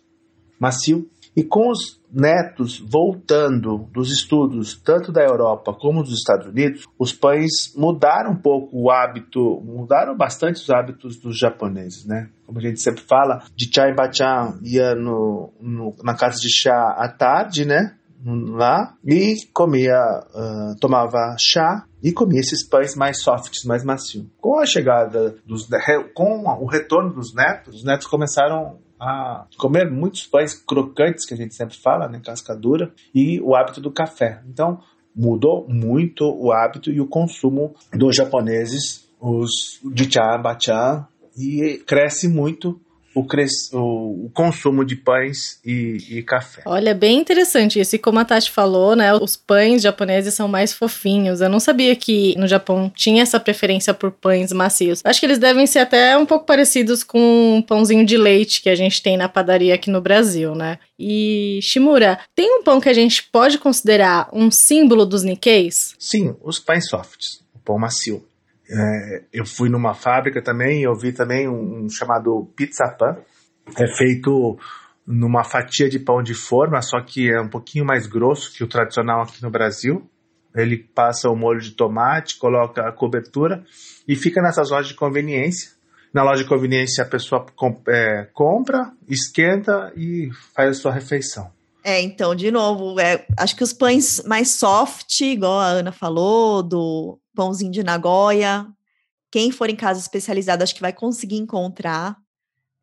macio. 0.59 1.09
E 1.37 1.45
com 1.45 1.71
os 1.71 2.01
netos 2.11 2.79
voltando 2.81 3.87
dos 3.93 4.11
estudos, 4.11 4.81
tanto 4.83 5.13
da 5.13 5.23
Europa 5.23 5.75
como 5.75 6.03
dos 6.03 6.15
Estados 6.15 6.47
Unidos, 6.47 6.85
os 6.99 7.13
pães 7.13 7.75
mudaram 7.77 8.33
um 8.33 8.37
pouco 8.37 8.71
o 8.73 8.91
hábito, 8.91 9.61
mudaram 9.63 10.17
bastante 10.17 10.63
os 10.63 10.71
hábitos 10.71 11.19
dos 11.19 11.39
japoneses, 11.39 12.07
né? 12.07 12.31
Como 12.47 12.59
a 12.59 12.63
gente 12.63 12.81
sempre 12.81 13.03
fala, 13.03 13.43
de 13.55 13.71
chai 13.71 13.95
bachan 13.95 14.59
ia 14.63 14.95
no, 14.95 15.53
no, 15.61 15.95
na 16.03 16.15
casa 16.15 16.39
de 16.41 16.49
chá 16.51 16.95
à 16.97 17.07
tarde, 17.07 17.67
né? 17.67 17.95
Lá 18.25 18.95
e 19.05 19.37
comia, 19.53 19.99
uh, 20.35 20.79
tomava 20.81 21.37
chá 21.39 21.85
e 22.03 22.13
comia 22.13 22.41
esses 22.41 22.67
pães 22.67 22.95
mais 22.97 23.23
softs, 23.23 23.65
mais 23.65 23.85
macios. 23.85 24.27
Com 24.41 24.59
a 24.59 24.67
chegada 24.67 25.37
dos, 25.47 25.69
com 26.15 26.45
o 26.45 26.67
retorno 26.67 27.13
dos 27.13 27.35
netos, 27.35 27.77
os 27.77 27.85
netos 27.85 28.07
começaram 28.07 28.79
a 28.99 29.47
comer 29.59 29.91
muitos 29.91 30.27
pães 30.27 30.55
crocantes, 30.55 31.27
que 31.27 31.35
a 31.35 31.37
gente 31.37 31.55
sempre 31.55 31.77
fala, 31.77 32.09
né, 32.09 32.21
cascadura, 32.25 32.93
e 33.15 33.41
o 33.41 33.55
hábito 33.55 33.81
do 33.81 33.93
café. 33.93 34.43
Então, 34.49 34.81
mudou 35.15 35.67
muito 35.69 36.25
o 36.25 36.53
hábito 36.53 36.91
e 36.91 37.01
o 37.01 37.09
consumo 37.09 37.75
dos 37.93 38.17
japoneses, 38.17 39.09
os 39.21 39.81
de 39.95 40.11
cha, 40.11 40.37
bacha, 40.39 41.07
e 41.37 41.83
cresce 41.87 42.29
muito 42.29 42.81
o, 43.17 43.25
cres... 43.25 43.73
o, 43.73 44.31
consumo 44.35 44.85
de 44.85 44.95
pães 44.95 45.59
e, 45.65 45.97
e, 46.11 46.23
café. 46.23 46.61
Olha, 46.67 46.95
bem 46.95 47.19
interessante 47.19 47.81
isso. 47.81 47.97
E 47.97 47.99
como 47.99 48.19
a 48.19 48.27
Tati 48.27 48.51
falou, 48.51 48.95
né, 48.95 49.15
os 49.15 49.35
pães 49.35 49.81
japoneses 49.81 50.35
são 50.35 50.47
mais 50.47 50.75
fofinhos. 50.75 51.41
Eu 51.41 51.49
não 51.49 51.59
sabia 51.59 51.97
que 51.97 52.37
no 52.37 52.47
Japão 52.47 52.93
tinha 52.95 53.23
essa 53.23 53.41
preferência 53.41 53.95
por 53.95 54.13
pães 54.13 54.53
macios. 54.53 55.01
Acho 55.03 55.19
que 55.19 55.25
eles 55.25 55.39
devem 55.39 55.67
ser 55.67 55.79
até 55.79 56.15
um 56.19 56.27
pouco 56.27 56.45
parecidos 56.45 57.03
com 57.03 57.59
o 57.59 57.63
pãozinho 57.63 58.05
de 58.05 58.19
leite 58.19 58.61
que 58.61 58.69
a 58.69 58.75
gente 58.75 59.03
tem 59.03 59.17
na 59.17 59.31
padaria 59.31 59.75
aqui 59.75 59.91
no 59.91 60.03
Brasil, 60.03 60.55
né? 60.55 60.79
E 60.99 61.59
Shimura, 61.63 62.19
tem 62.35 62.59
um 62.59 62.63
pão 62.63 62.79
que 62.79 62.89
a 62.91 62.95
gente 62.95 63.23
pode 63.23 63.57
considerar 63.57 64.29
um 64.31 64.51
símbolo 64.51 65.07
dos 65.07 65.23
Nikkeis? 65.23 65.95
Sim, 65.99 66.37
os 66.43 66.59
pães 66.59 66.87
softs, 66.87 67.41
o 67.55 67.59
pão 67.61 67.79
macio. 67.79 68.23
É, 68.69 69.25
eu 69.33 69.47
fui 69.47 69.69
numa 69.69 69.95
fábrica 69.95 70.43
também 70.43 70.81
e 70.81 70.85
eu 70.85 70.95
vi 70.95 71.13
também 71.13 71.49
um, 71.49 71.85
um, 71.85 71.89
chamado 71.89 72.51
pizza 72.57 72.89
pan. 72.89 73.17
É 73.77 73.87
feito 73.97 74.59
numa 75.07 75.45
fatia 75.45 75.89
de 75.89 75.99
pão 75.99 76.23
de 76.23 76.35
forma, 76.35 76.83
só 76.83 77.01
que 77.01 77.31
é 77.31 77.41
um 77.41 77.49
pouquinho 77.49 77.85
mais 77.85 78.07
grosso 78.07 78.53
que 78.53 78.65
o 78.65 78.69
tradicional 78.69 79.23
aqui 79.23 79.43
no 79.43 79.51
Brasil. 79.51 80.09
Ele 80.55 80.79
passa 80.79 81.29
o 81.29 81.37
molho 81.37 81.61
de 81.61 81.73
tomate, 81.73 82.39
coloca 82.39 82.89
a 82.89 82.93
cobertura 82.93 83.63
e 84.09 84.17
fica 84.17 84.41
nessas 84.41 84.71
lojas 84.71 84.89
de 84.89 84.95
conveniência. 84.95 85.71
Na 86.13 86.23
loja 86.23 86.43
de 86.43 86.49
conveniência 86.49 87.05
a 87.05 87.07
pessoa 87.07 87.45
é, 87.89 88.27
compra, 88.33 88.91
esquenta 89.07 89.93
e 89.95 90.31
faz 90.55 90.71
a 90.71 90.81
sua 90.81 90.93
refeição. 90.93 91.51
É, 91.85 92.01
então, 92.01 92.35
de 92.35 92.51
novo, 92.51 92.99
é, 92.99 93.25
acho 93.39 93.55
que 93.55 93.63
os 93.63 93.73
pães 93.73 94.21
mais 94.27 94.51
soft, 94.51 95.21
igual 95.21 95.61
a 95.61 95.67
Ana 95.67 95.93
falou, 95.93 96.61
do 96.61 97.17
pãozinho 97.37 97.71
de 97.71 97.85
Nagoya. 97.85 98.67
Quem 99.31 99.53
for 99.53 99.71
em 99.71 99.77
casa 99.77 100.01
especializada, 100.01 100.65
acho 100.65 100.75
que 100.75 100.81
vai 100.81 100.93
conseguir 100.93 101.37
encontrar. 101.37 102.17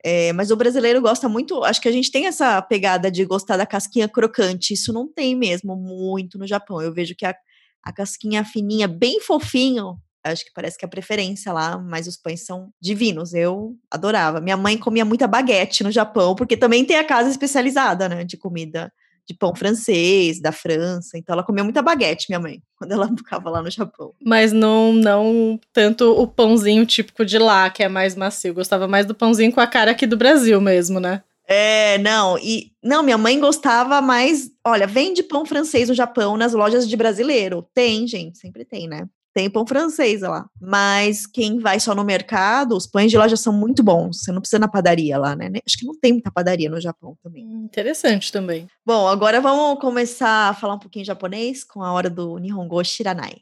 É, 0.06 0.34
mas 0.34 0.52
o 0.52 0.56
brasileiro 0.56 1.02
gosta 1.02 1.30
muito, 1.30 1.64
acho 1.64 1.82
que 1.82 1.88
a 1.88 1.92
gente 1.92 2.12
tem 2.12 2.28
essa 2.28 2.62
pegada 2.62 3.10
de 3.10 3.24
gostar 3.26 3.58
da 3.58 3.66
casquinha 3.66 4.08
crocante. 4.08 4.74
Isso 4.74 4.94
não 4.94 5.12
tem 5.12 5.36
mesmo 5.36 5.76
muito 5.76 6.38
no 6.38 6.46
Japão. 6.46 6.82
Eu 6.82 6.94
vejo 6.94 7.16
que 7.16 7.26
a, 7.26 7.34
a 7.82 7.94
casquinha 7.94 8.46
fininha, 8.46 8.88
bem 8.88 9.22
fofinho, 9.22 9.98
acho 10.24 10.46
que 10.46 10.52
parece 10.54 10.78
que 10.78 10.86
é 10.86 10.88
a 10.88 10.90
preferência 10.90 11.52
lá, 11.52 11.78
mas 11.78 12.08
os 12.08 12.18
pães 12.18 12.46
são 12.46 12.72
divinos. 12.82 13.34
Eu 13.34 13.76
adorava. 13.90 14.42
Minha 14.42 14.58
mãe 14.58 14.78
comia 14.78 15.06
muita 15.06 15.28
baguete 15.28 15.84
no 15.84 15.92
Japão, 15.92 16.36
porque 16.36 16.58
também 16.58 16.86
tem 16.86 16.98
a 16.98 17.04
casa 17.04 17.30
especializada, 17.30 18.08
né, 18.10 18.24
de 18.24 18.38
comida 18.38 18.92
de 19.28 19.34
pão 19.34 19.56
francês, 19.56 20.42
da 20.42 20.52
França. 20.52 21.18
Então 21.18 21.34
ela 21.34 21.44
comia 21.44 21.64
muita 21.64 21.82
baguete, 21.82 22.28
minha 22.30 22.40
mãe, 22.40 22.62
quando 22.78 22.92
ela 22.92 23.08
ficava 23.08 23.50
lá 23.50 23.62
no 23.62 23.72
Japão. 23.72 24.14
Mas 24.24 24.52
não, 24.52 24.94
não 24.94 25.60
tanto 25.72 26.12
o 26.12 26.28
pãozinho 26.28 26.86
típico 26.86 27.26
de 27.26 27.38
lá, 27.38 27.70
que 27.70 27.84
é 27.84 27.90
mais 27.90 28.16
macio. 28.16 28.54
Gostava 28.54 28.88
mais 28.88 29.06
do 29.06 29.16
pãozinho 29.16 29.52
com 29.52 29.62
a 29.62 29.68
cara 29.68 29.92
aqui 29.92 30.06
do 30.06 30.18
Brasil 30.18 30.60
mesmo, 30.60 31.00
né? 31.00 31.24
É, 31.46 31.98
não, 31.98 32.38
e 32.38 32.72
não, 32.82 33.04
minha 33.04 33.18
mãe 33.18 33.40
gostava 33.40 34.02
mais. 34.02 34.50
Olha, 34.66 34.88
vende 34.88 35.22
pão 35.22 35.46
francês 35.46 35.90
no 35.90 35.96
Japão 35.96 36.38
nas 36.38 36.54
lojas 36.54 36.88
de 36.88 36.96
brasileiro. 36.96 37.68
Tem, 37.74 38.08
gente, 38.08 38.38
sempre 38.38 38.64
tem, 38.64 38.88
né? 38.88 39.08
Tem 39.34 39.50
pão 39.50 39.66
francês 39.66 40.22
lá. 40.22 40.46
Mas 40.62 41.26
quem 41.26 41.60
vai 41.60 41.80
só 41.80 41.96
no 41.96 42.04
mercado, 42.04 42.76
os 42.76 42.86
pães 42.86 43.10
de 43.10 43.18
loja 43.18 43.36
são 43.36 43.52
muito 43.52 43.82
bons. 43.82 44.22
Você 44.22 44.32
não 44.32 44.40
precisa 44.40 44.60
na 44.60 44.68
padaria 44.68 45.18
lá, 45.18 45.36
né? 45.36 45.50
Acho 45.66 45.78
que 45.78 45.86
não 45.86 46.00
tem 46.00 46.14
muita 46.14 46.32
padaria 46.32 46.70
no 46.70 46.80
Japão 46.80 47.18
também. 47.24 47.46
Hum, 47.46 47.64
interessante 47.66 48.32
também. 48.32 48.68
Bom, 48.86 49.08
agora 49.08 49.42
vamos 49.42 49.80
começar 49.80 50.50
a 50.50 50.54
falar 50.54 50.76
um 50.76 50.80
pouquinho 50.80 51.06
japonês 51.06 51.64
com 51.64 51.82
a 51.82 51.92
hora 51.92 52.10
do 52.10 52.38
Nihongo 52.38 52.84
Shiranai. 52.84 53.42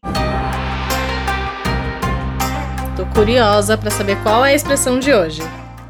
Tô 2.95 3.05
curiosa 3.15 3.77
para 3.77 3.89
saber 3.89 4.21
qual 4.23 4.45
é 4.45 4.51
a 4.51 4.55
expressão 4.55 4.99
de 4.99 5.13
hoje. 5.13 5.41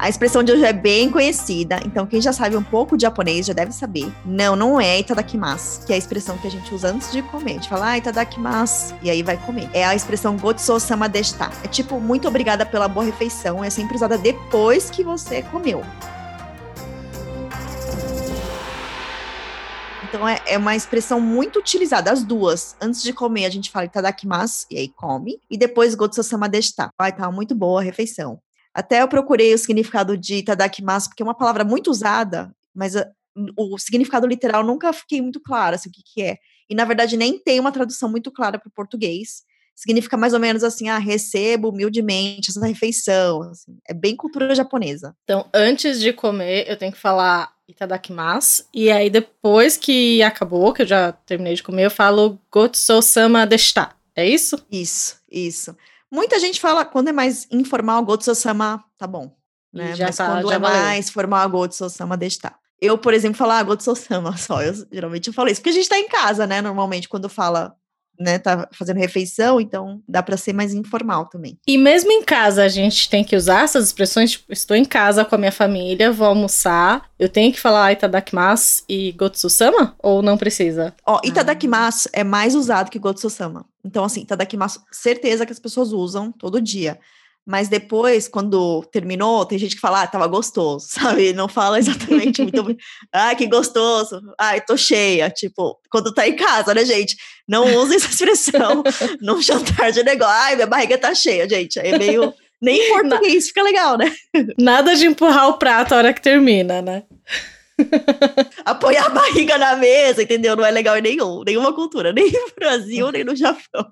A 0.02 0.08
expressão 0.08 0.42
de 0.42 0.50
hoje 0.50 0.64
é 0.64 0.72
bem 0.72 1.08
conhecida, 1.08 1.78
então 1.86 2.04
quem 2.04 2.20
já 2.20 2.32
sabe 2.32 2.56
um 2.56 2.62
pouco 2.62 2.96
de 2.96 3.02
japonês 3.02 3.46
já 3.46 3.52
deve 3.52 3.70
saber. 3.70 4.12
Não, 4.24 4.56
não 4.56 4.80
é 4.80 4.98
itadakimasu, 4.98 5.86
que 5.86 5.92
é 5.92 5.94
a 5.94 5.98
expressão 5.98 6.36
que 6.38 6.48
a 6.48 6.50
gente 6.50 6.74
usa 6.74 6.88
antes 6.88 7.12
de 7.12 7.22
comer. 7.22 7.52
A 7.52 7.54
gente 7.54 7.68
fala, 7.68 7.90
ah, 7.90 7.98
itadakimasu, 7.98 8.96
e 9.00 9.08
aí 9.08 9.22
vai 9.22 9.36
comer. 9.36 9.70
É 9.72 9.84
a 9.84 9.94
expressão 9.94 10.36
gotsuo-sama 10.36 11.08
deshita. 11.08 11.52
É 11.62 11.68
tipo, 11.68 12.00
muito 12.00 12.26
obrigada 12.26 12.66
pela 12.66 12.88
boa 12.88 13.06
refeição, 13.06 13.62
é 13.62 13.70
sempre 13.70 13.94
usada 13.94 14.18
depois 14.18 14.90
que 14.90 15.04
você 15.04 15.40
comeu. 15.40 15.84
Então 20.08 20.28
é, 20.28 20.40
é, 20.46 20.58
uma 20.58 20.74
expressão 20.74 21.20
muito 21.20 21.60
utilizada, 21.60 22.10
as 22.10 22.24
duas. 22.24 22.74
Antes 22.80 23.04
de 23.04 23.12
comer, 23.12 23.44
a 23.44 23.50
gente 23.50 23.70
fala 23.70 23.84
itadakimasu, 23.84 24.66
e 24.68 24.78
aí 24.78 24.88
come. 24.88 25.38
E 25.48 25.56
depois 25.56 25.94
gotsuo-sama 25.94 26.48
deshita. 26.48 26.88
Ai, 26.98 27.12
tá 27.12 27.30
muito 27.30 27.54
boa 27.54 27.80
a 27.80 27.84
refeição. 27.84 28.41
Até 28.74 29.02
eu 29.02 29.08
procurei 29.08 29.52
o 29.52 29.58
significado 29.58 30.16
de 30.16 30.36
itadakimasu, 30.36 31.10
porque 31.10 31.22
é 31.22 31.26
uma 31.26 31.36
palavra 31.36 31.64
muito 31.64 31.90
usada, 31.90 32.54
mas 32.74 32.96
a, 32.96 33.06
o 33.56 33.78
significado 33.78 34.26
literal 34.26 34.64
nunca 34.64 34.92
fiquei 34.92 35.20
muito 35.20 35.40
claro 35.40 35.74
assim, 35.74 35.88
o 35.88 35.92
que, 35.92 36.02
que 36.02 36.22
é. 36.22 36.38
E, 36.68 36.74
na 36.74 36.84
verdade, 36.84 37.16
nem 37.16 37.38
tem 37.38 37.60
uma 37.60 37.72
tradução 37.72 38.10
muito 38.10 38.30
clara 38.30 38.58
para 38.58 38.68
o 38.68 38.72
português. 38.72 39.42
Significa 39.74 40.16
mais 40.16 40.32
ou 40.32 40.40
menos 40.40 40.62
assim, 40.62 40.88
ah, 40.88 40.98
recebo 40.98 41.70
humildemente 41.70 42.50
essa 42.50 42.64
refeição. 42.66 43.42
Assim. 43.42 43.76
É 43.88 43.92
bem 43.92 44.16
cultura 44.16 44.54
japonesa. 44.54 45.14
Então, 45.24 45.46
antes 45.52 46.00
de 46.00 46.12
comer, 46.12 46.64
eu 46.68 46.76
tenho 46.76 46.92
que 46.92 46.98
falar 46.98 47.52
itadakimasu. 47.68 48.64
E 48.72 48.90
aí, 48.90 49.10
depois 49.10 49.76
que 49.76 50.22
acabou, 50.22 50.72
que 50.72 50.82
eu 50.82 50.86
já 50.86 51.12
terminei 51.12 51.54
de 51.54 51.62
comer, 51.62 51.86
eu 51.86 51.90
falo 51.90 52.38
gotsou-sama 52.50 53.46
deshita. 53.46 53.90
É 54.14 54.26
isso? 54.26 54.56
Isso, 54.70 55.16
isso. 55.30 55.76
Muita 56.12 56.38
gente 56.38 56.60
fala, 56.60 56.84
quando 56.84 57.08
é 57.08 57.12
mais 57.12 57.46
informal, 57.50 58.04
Gotsu-sama, 58.04 58.84
tá 58.98 59.06
bom. 59.06 59.34
Né? 59.72 59.94
Mas 59.98 60.16
tá, 60.16 60.26
quando 60.26 60.52
é 60.52 60.58
valeu. 60.58 60.78
mais 60.82 61.08
formal, 61.08 61.48
Gotsu-sama, 61.48 62.18
deixa 62.18 62.36
estar. 62.36 62.58
Eu, 62.78 62.98
por 62.98 63.14
exemplo, 63.14 63.38
falar 63.38 63.60
ah, 63.60 63.62
Gotsu-sama 63.62 64.36
só. 64.36 64.62
Eu, 64.62 64.74
geralmente 64.92 65.28
eu 65.28 65.32
falo 65.32 65.48
isso, 65.48 65.62
porque 65.62 65.70
a 65.70 65.72
gente 65.72 65.88
tá 65.88 65.98
em 65.98 66.08
casa, 66.08 66.46
né? 66.46 66.60
Normalmente, 66.60 67.08
quando 67.08 67.30
fala 67.30 67.74
né, 68.22 68.38
tá 68.38 68.68
fazendo 68.72 68.98
refeição, 68.98 69.60
então 69.60 70.00
dá 70.08 70.22
para 70.22 70.36
ser 70.36 70.52
mais 70.52 70.72
informal 70.72 71.26
também. 71.26 71.58
E 71.66 71.76
mesmo 71.76 72.10
em 72.10 72.22
casa 72.22 72.64
a 72.64 72.68
gente 72.68 73.08
tem 73.08 73.22
que 73.24 73.36
usar 73.36 73.64
essas 73.64 73.86
expressões, 73.86 74.32
tipo, 74.32 74.52
estou 74.52 74.76
em 74.76 74.84
casa 74.84 75.24
com 75.24 75.34
a 75.34 75.38
minha 75.38 75.52
família, 75.52 76.12
vou 76.12 76.26
almoçar, 76.26 77.10
eu 77.18 77.28
tenho 77.28 77.52
que 77.52 77.60
falar 77.60 77.92
itadakimasu 77.92 78.84
e 78.88 79.12
gotsu-sama 79.12 79.94
ou 80.02 80.22
não 80.22 80.38
precisa? 80.38 80.94
Ó, 81.06 81.20
itadakimasu 81.24 82.08
é 82.12 82.24
mais 82.24 82.54
usado 82.54 82.90
que 82.90 82.98
gotsu-sama. 82.98 83.66
Então 83.84 84.04
assim, 84.04 84.22
itadakimasu, 84.22 84.80
certeza 84.90 85.44
que 85.44 85.52
as 85.52 85.58
pessoas 85.58 85.92
usam 85.92 86.32
todo 86.32 86.60
dia. 86.60 86.98
Mas 87.46 87.68
depois, 87.68 88.28
quando 88.28 88.84
terminou, 88.92 89.44
tem 89.44 89.58
gente 89.58 89.74
que 89.74 89.80
fala, 89.80 90.02
ah, 90.02 90.06
tava 90.06 90.26
gostoso, 90.26 90.86
sabe? 90.90 91.32
Não 91.32 91.48
fala 91.48 91.78
exatamente 91.78 92.42
muito, 92.42 92.76
ah, 93.12 93.34
que 93.36 93.46
gostoso, 93.46 94.20
ai, 94.38 94.60
tô 94.60 94.76
cheia, 94.76 95.28
tipo, 95.28 95.78
quando 95.90 96.14
tá 96.14 96.26
em 96.26 96.36
casa, 96.36 96.72
né, 96.72 96.84
gente? 96.84 97.16
Não 97.48 97.76
use 97.76 97.96
essa 97.96 98.08
expressão 98.08 98.82
num 99.20 99.42
jantar 99.42 99.90
de 99.90 100.02
negócio, 100.02 100.34
ai, 100.34 100.54
minha 100.54 100.66
barriga 100.66 100.96
tá 100.96 101.14
cheia, 101.14 101.48
gente, 101.48 101.78
é 101.78 101.98
meio, 101.98 102.32
nem 102.60 102.78
em 102.78 102.88
português 102.92 103.48
fica 103.48 103.62
legal, 103.62 103.98
né? 103.98 104.12
Nada 104.58 104.94
de 104.94 105.06
empurrar 105.06 105.48
o 105.48 105.58
prato 105.58 105.92
a 105.92 105.96
hora 105.98 106.12
que 106.12 106.22
termina, 106.22 106.80
né? 106.80 107.02
Apoiar 108.64 109.06
a 109.06 109.10
barriga 109.10 109.58
na 109.58 109.76
mesa, 109.76 110.22
entendeu? 110.22 110.56
Não 110.56 110.64
é 110.64 110.70
legal 110.70 110.96
em 110.96 111.02
nenhum, 111.02 111.42
nenhuma 111.44 111.72
cultura, 111.74 112.12
nem 112.12 112.30
no 112.30 112.52
Brasil, 112.56 113.10
nem 113.10 113.24
no 113.24 113.34
Japão. 113.34 113.86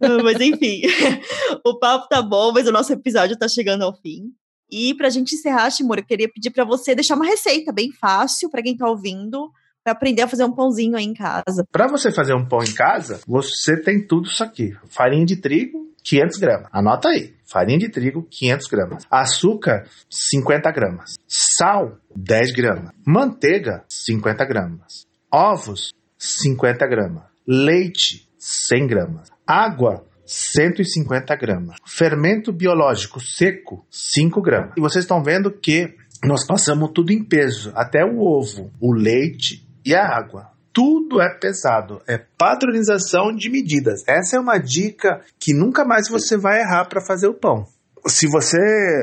mas 0.22 0.40
enfim, 0.40 0.82
o 1.64 1.78
papo 1.78 2.08
tá 2.08 2.22
bom, 2.22 2.52
mas 2.52 2.66
o 2.66 2.72
nosso 2.72 2.92
episódio 2.92 3.36
tá 3.36 3.48
chegando 3.48 3.82
ao 3.82 3.94
fim. 3.94 4.32
E 4.70 4.94
pra 4.94 5.10
gente 5.10 5.34
encerrar, 5.34 5.70
Shimura, 5.70 6.00
eu 6.00 6.04
queria 6.04 6.30
pedir 6.32 6.50
para 6.50 6.64
você 6.64 6.94
deixar 6.94 7.14
uma 7.14 7.26
receita 7.26 7.72
bem 7.72 7.92
fácil 7.92 8.48
para 8.48 8.62
quem 8.62 8.76
tá 8.76 8.88
ouvindo, 8.88 9.50
para 9.84 9.92
aprender 9.92 10.22
a 10.22 10.28
fazer 10.28 10.44
um 10.44 10.52
pãozinho 10.52 10.96
aí 10.96 11.04
em 11.04 11.12
casa. 11.12 11.66
Para 11.70 11.88
você 11.88 12.10
fazer 12.10 12.34
um 12.34 12.46
pão 12.46 12.62
em 12.62 12.72
casa, 12.72 13.20
você 13.26 13.76
tem 13.76 14.06
tudo 14.06 14.28
isso 14.28 14.42
aqui: 14.42 14.74
farinha 14.88 15.26
de 15.26 15.36
trigo, 15.36 15.91
500 16.02 16.38
gramas. 16.38 16.68
Anota 16.72 17.08
aí. 17.08 17.34
Farinha 17.44 17.78
de 17.78 17.90
trigo, 17.90 18.26
500 18.30 18.66
gramas. 18.68 19.06
Açúcar, 19.10 19.86
50 20.08 20.70
gramas. 20.70 21.14
Sal, 21.28 21.98
10 22.16 22.52
gramas. 22.52 22.90
Manteiga, 23.06 23.84
50 23.88 24.44
gramas. 24.46 25.06
Ovos, 25.30 25.92
50 26.18 26.86
gramas. 26.86 27.24
Leite, 27.46 28.26
100 28.38 28.86
gramas. 28.86 29.28
Água, 29.46 30.04
150 30.24 31.36
gramas. 31.36 31.76
Fermento 31.86 32.52
biológico 32.52 33.20
seco, 33.20 33.84
5 33.90 34.40
gramas. 34.40 34.72
E 34.76 34.80
vocês 34.80 35.04
estão 35.04 35.22
vendo 35.22 35.50
que 35.50 35.94
nós 36.24 36.46
passamos 36.46 36.90
tudo 36.94 37.12
em 37.12 37.22
peso, 37.22 37.72
até 37.74 38.04
o 38.04 38.20
ovo, 38.20 38.70
o 38.80 38.94
leite 38.94 39.66
e 39.84 39.94
a 39.94 40.06
água 40.06 40.51
tudo 40.72 41.20
é 41.20 41.28
pesado. 41.38 42.00
É 42.08 42.18
padronização 42.18 43.34
de 43.34 43.50
medidas. 43.50 44.02
Essa 44.06 44.36
é 44.36 44.40
uma 44.40 44.58
dica 44.58 45.20
que 45.38 45.54
nunca 45.54 45.84
mais 45.84 46.08
você 46.08 46.36
vai 46.36 46.60
errar 46.60 46.86
para 46.86 47.04
fazer 47.04 47.28
o 47.28 47.34
pão. 47.34 47.66
Se 48.06 48.26
você 48.26 48.58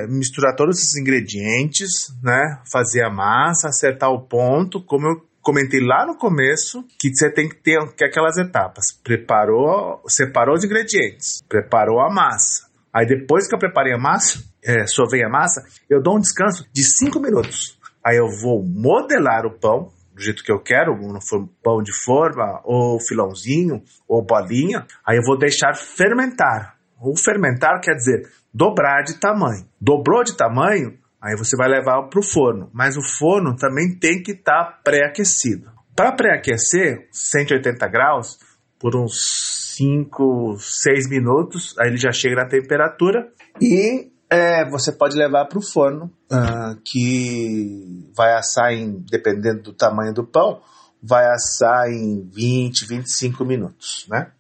misturar 0.10 0.56
todos 0.56 0.78
esses 0.78 0.98
ingredientes, 0.98 2.12
né, 2.22 2.60
fazer 2.70 3.04
a 3.04 3.10
massa, 3.10 3.70
acertar 3.70 4.12
o 4.12 4.28
ponto, 4.28 4.84
como 4.84 5.08
eu 5.08 5.30
comentei 5.42 5.80
lá 5.80 6.06
no 6.06 6.18
começo, 6.18 6.84
que 7.00 7.10
você 7.14 7.32
tem 7.32 7.48
que 7.48 7.56
ter 7.56 7.80
que 7.96 8.04
aquelas 8.04 8.38
etapas. 8.38 8.92
Preparou, 9.04 10.02
separou 10.08 10.56
os 10.56 10.64
ingredientes, 10.64 11.42
preparou 11.48 12.02
a 12.02 12.14
massa. 12.14 12.68
Aí 12.94 13.06
depois 13.06 13.48
que 13.48 13.56
eu 13.56 13.60
preparei 13.60 13.94
a 13.94 13.98
massa, 13.98 14.44
é, 14.64 14.86
sovei 14.86 15.24
a 15.24 15.30
massa, 15.30 15.64
eu 15.90 16.02
dou 16.02 16.18
um 16.18 16.20
descanso 16.20 16.68
de 16.74 16.84
5 16.84 17.20
minutos. 17.20 17.80
Aí 18.04 18.18
eu 18.18 18.28
vou 18.42 18.64
modelar 18.66 19.46
o 19.46 19.58
pão, 19.60 19.92
do 20.20 20.24
jeito 20.26 20.44
que 20.44 20.52
eu 20.52 20.60
quero, 20.60 20.98
no 20.98 21.20
pão 21.64 21.82
de 21.82 21.94
forma, 21.94 22.60
ou 22.66 23.00
filãozinho, 23.00 23.82
ou 24.06 24.22
bolinha, 24.22 24.86
aí 25.08 25.16
eu 25.18 25.24
vou 25.24 25.38
deixar 25.38 25.74
fermentar. 25.74 26.76
O 27.02 27.16
fermentar 27.16 27.80
quer 27.80 27.96
dizer 27.96 28.30
dobrar 28.54 29.04
de 29.04 29.18
tamanho. 29.18 29.66
Dobrou 29.80 30.22
de 30.22 30.36
tamanho, 30.36 30.98
aí 31.22 31.38
você 31.38 31.56
vai 31.56 31.70
levar 31.70 32.04
para 32.10 32.20
o 32.20 32.24
forno. 32.24 32.70
Mas 32.74 32.98
o 32.98 33.02
forno 33.02 33.56
também 33.56 33.98
tem 33.98 34.22
que 34.22 34.34
estar 34.34 34.66
tá 34.66 34.80
pré-aquecido. 34.84 35.72
Para 35.96 36.12
pré-aquecer, 36.12 37.08
180 37.14 37.88
graus, 37.88 38.38
por 38.78 38.98
uns 38.98 39.74
5, 39.78 40.58
6 40.60 41.10
minutos, 41.10 41.78
aí 41.80 41.88
ele 41.88 41.98
já 41.98 42.12
chega 42.12 42.36
na 42.36 42.50
temperatura 42.50 43.32
e 43.62 44.12
é, 44.30 44.70
você 44.70 44.92
pode 44.92 45.18
levar 45.18 45.46
para 45.46 45.58
o 45.58 45.62
forno, 45.62 46.12
uh, 46.32 46.80
que 46.84 48.10
vai 48.16 48.36
assar 48.36 48.74
em, 48.74 49.04
dependendo 49.10 49.64
do 49.64 49.74
tamanho 49.74 50.14
do 50.14 50.24
pão, 50.24 50.62
vai 51.02 51.26
assar 51.28 51.90
em 51.90 52.30
20, 52.30 52.86
25 52.86 53.44
minutos, 53.44 54.06
né? 54.08 54.32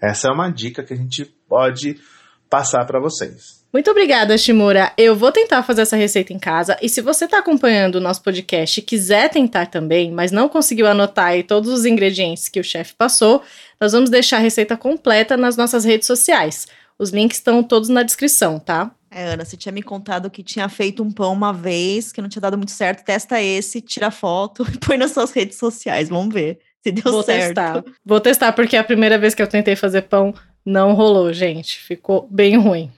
Essa 0.00 0.28
é 0.28 0.30
uma 0.30 0.50
dica 0.50 0.82
que 0.82 0.94
a 0.94 0.96
gente 0.96 1.24
pode 1.48 2.00
passar 2.48 2.84
para 2.86 3.00
vocês. 3.00 3.64
Muito 3.72 3.90
obrigada, 3.90 4.38
Shimura. 4.38 4.92
Eu 4.96 5.14
vou 5.14 5.30
tentar 5.30 5.62
fazer 5.62 5.82
essa 5.82 5.96
receita 5.96 6.32
em 6.32 6.38
casa. 6.38 6.78
E 6.80 6.88
se 6.88 7.02
você 7.02 7.26
está 7.26 7.38
acompanhando 7.38 7.96
o 7.96 8.00
nosso 8.00 8.22
podcast 8.22 8.80
e 8.80 8.82
quiser 8.82 9.28
tentar 9.28 9.66
também, 9.66 10.10
mas 10.10 10.32
não 10.32 10.48
conseguiu 10.48 10.86
anotar 10.86 11.26
aí 11.26 11.42
todos 11.42 11.70
os 11.70 11.84
ingredientes 11.84 12.48
que 12.48 12.60
o 12.60 12.64
chefe 12.64 12.94
passou, 12.94 13.42
nós 13.78 13.92
vamos 13.92 14.08
deixar 14.08 14.38
a 14.38 14.40
receita 14.40 14.76
completa 14.76 15.36
nas 15.36 15.56
nossas 15.56 15.84
redes 15.84 16.06
sociais. 16.06 16.66
Os 16.98 17.10
links 17.10 17.36
estão 17.38 17.62
todos 17.62 17.90
na 17.90 18.02
descrição, 18.02 18.58
tá? 18.58 18.90
É, 19.10 19.24
Ana, 19.32 19.44
você 19.44 19.56
tinha 19.56 19.72
me 19.72 19.82
contado 19.82 20.30
que 20.30 20.42
tinha 20.42 20.68
feito 20.68 21.02
um 21.02 21.10
pão 21.10 21.32
uma 21.32 21.52
vez, 21.52 22.12
que 22.12 22.20
não 22.20 22.28
tinha 22.28 22.42
dado 22.42 22.56
muito 22.56 22.72
certo. 22.72 23.04
Testa 23.04 23.40
esse, 23.40 23.80
tira 23.80 24.10
foto 24.10 24.66
e 24.72 24.78
põe 24.78 24.96
nas 24.96 25.12
suas 25.12 25.32
redes 25.32 25.58
sociais. 25.58 26.08
Vamos 26.08 26.34
ver 26.34 26.58
se 26.82 26.92
deu 26.92 27.12
Vou 27.12 27.22
certo. 27.22 27.46
Testar. 27.46 27.84
Vou 28.04 28.20
testar, 28.20 28.52
porque 28.52 28.76
a 28.76 28.84
primeira 28.84 29.18
vez 29.18 29.34
que 29.34 29.42
eu 29.42 29.46
tentei 29.46 29.74
fazer 29.74 30.02
pão 30.02 30.34
não 30.64 30.94
rolou, 30.94 31.32
gente. 31.32 31.78
Ficou 31.80 32.28
bem 32.30 32.56
ruim. 32.56 32.92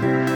Bye. 0.01 0.30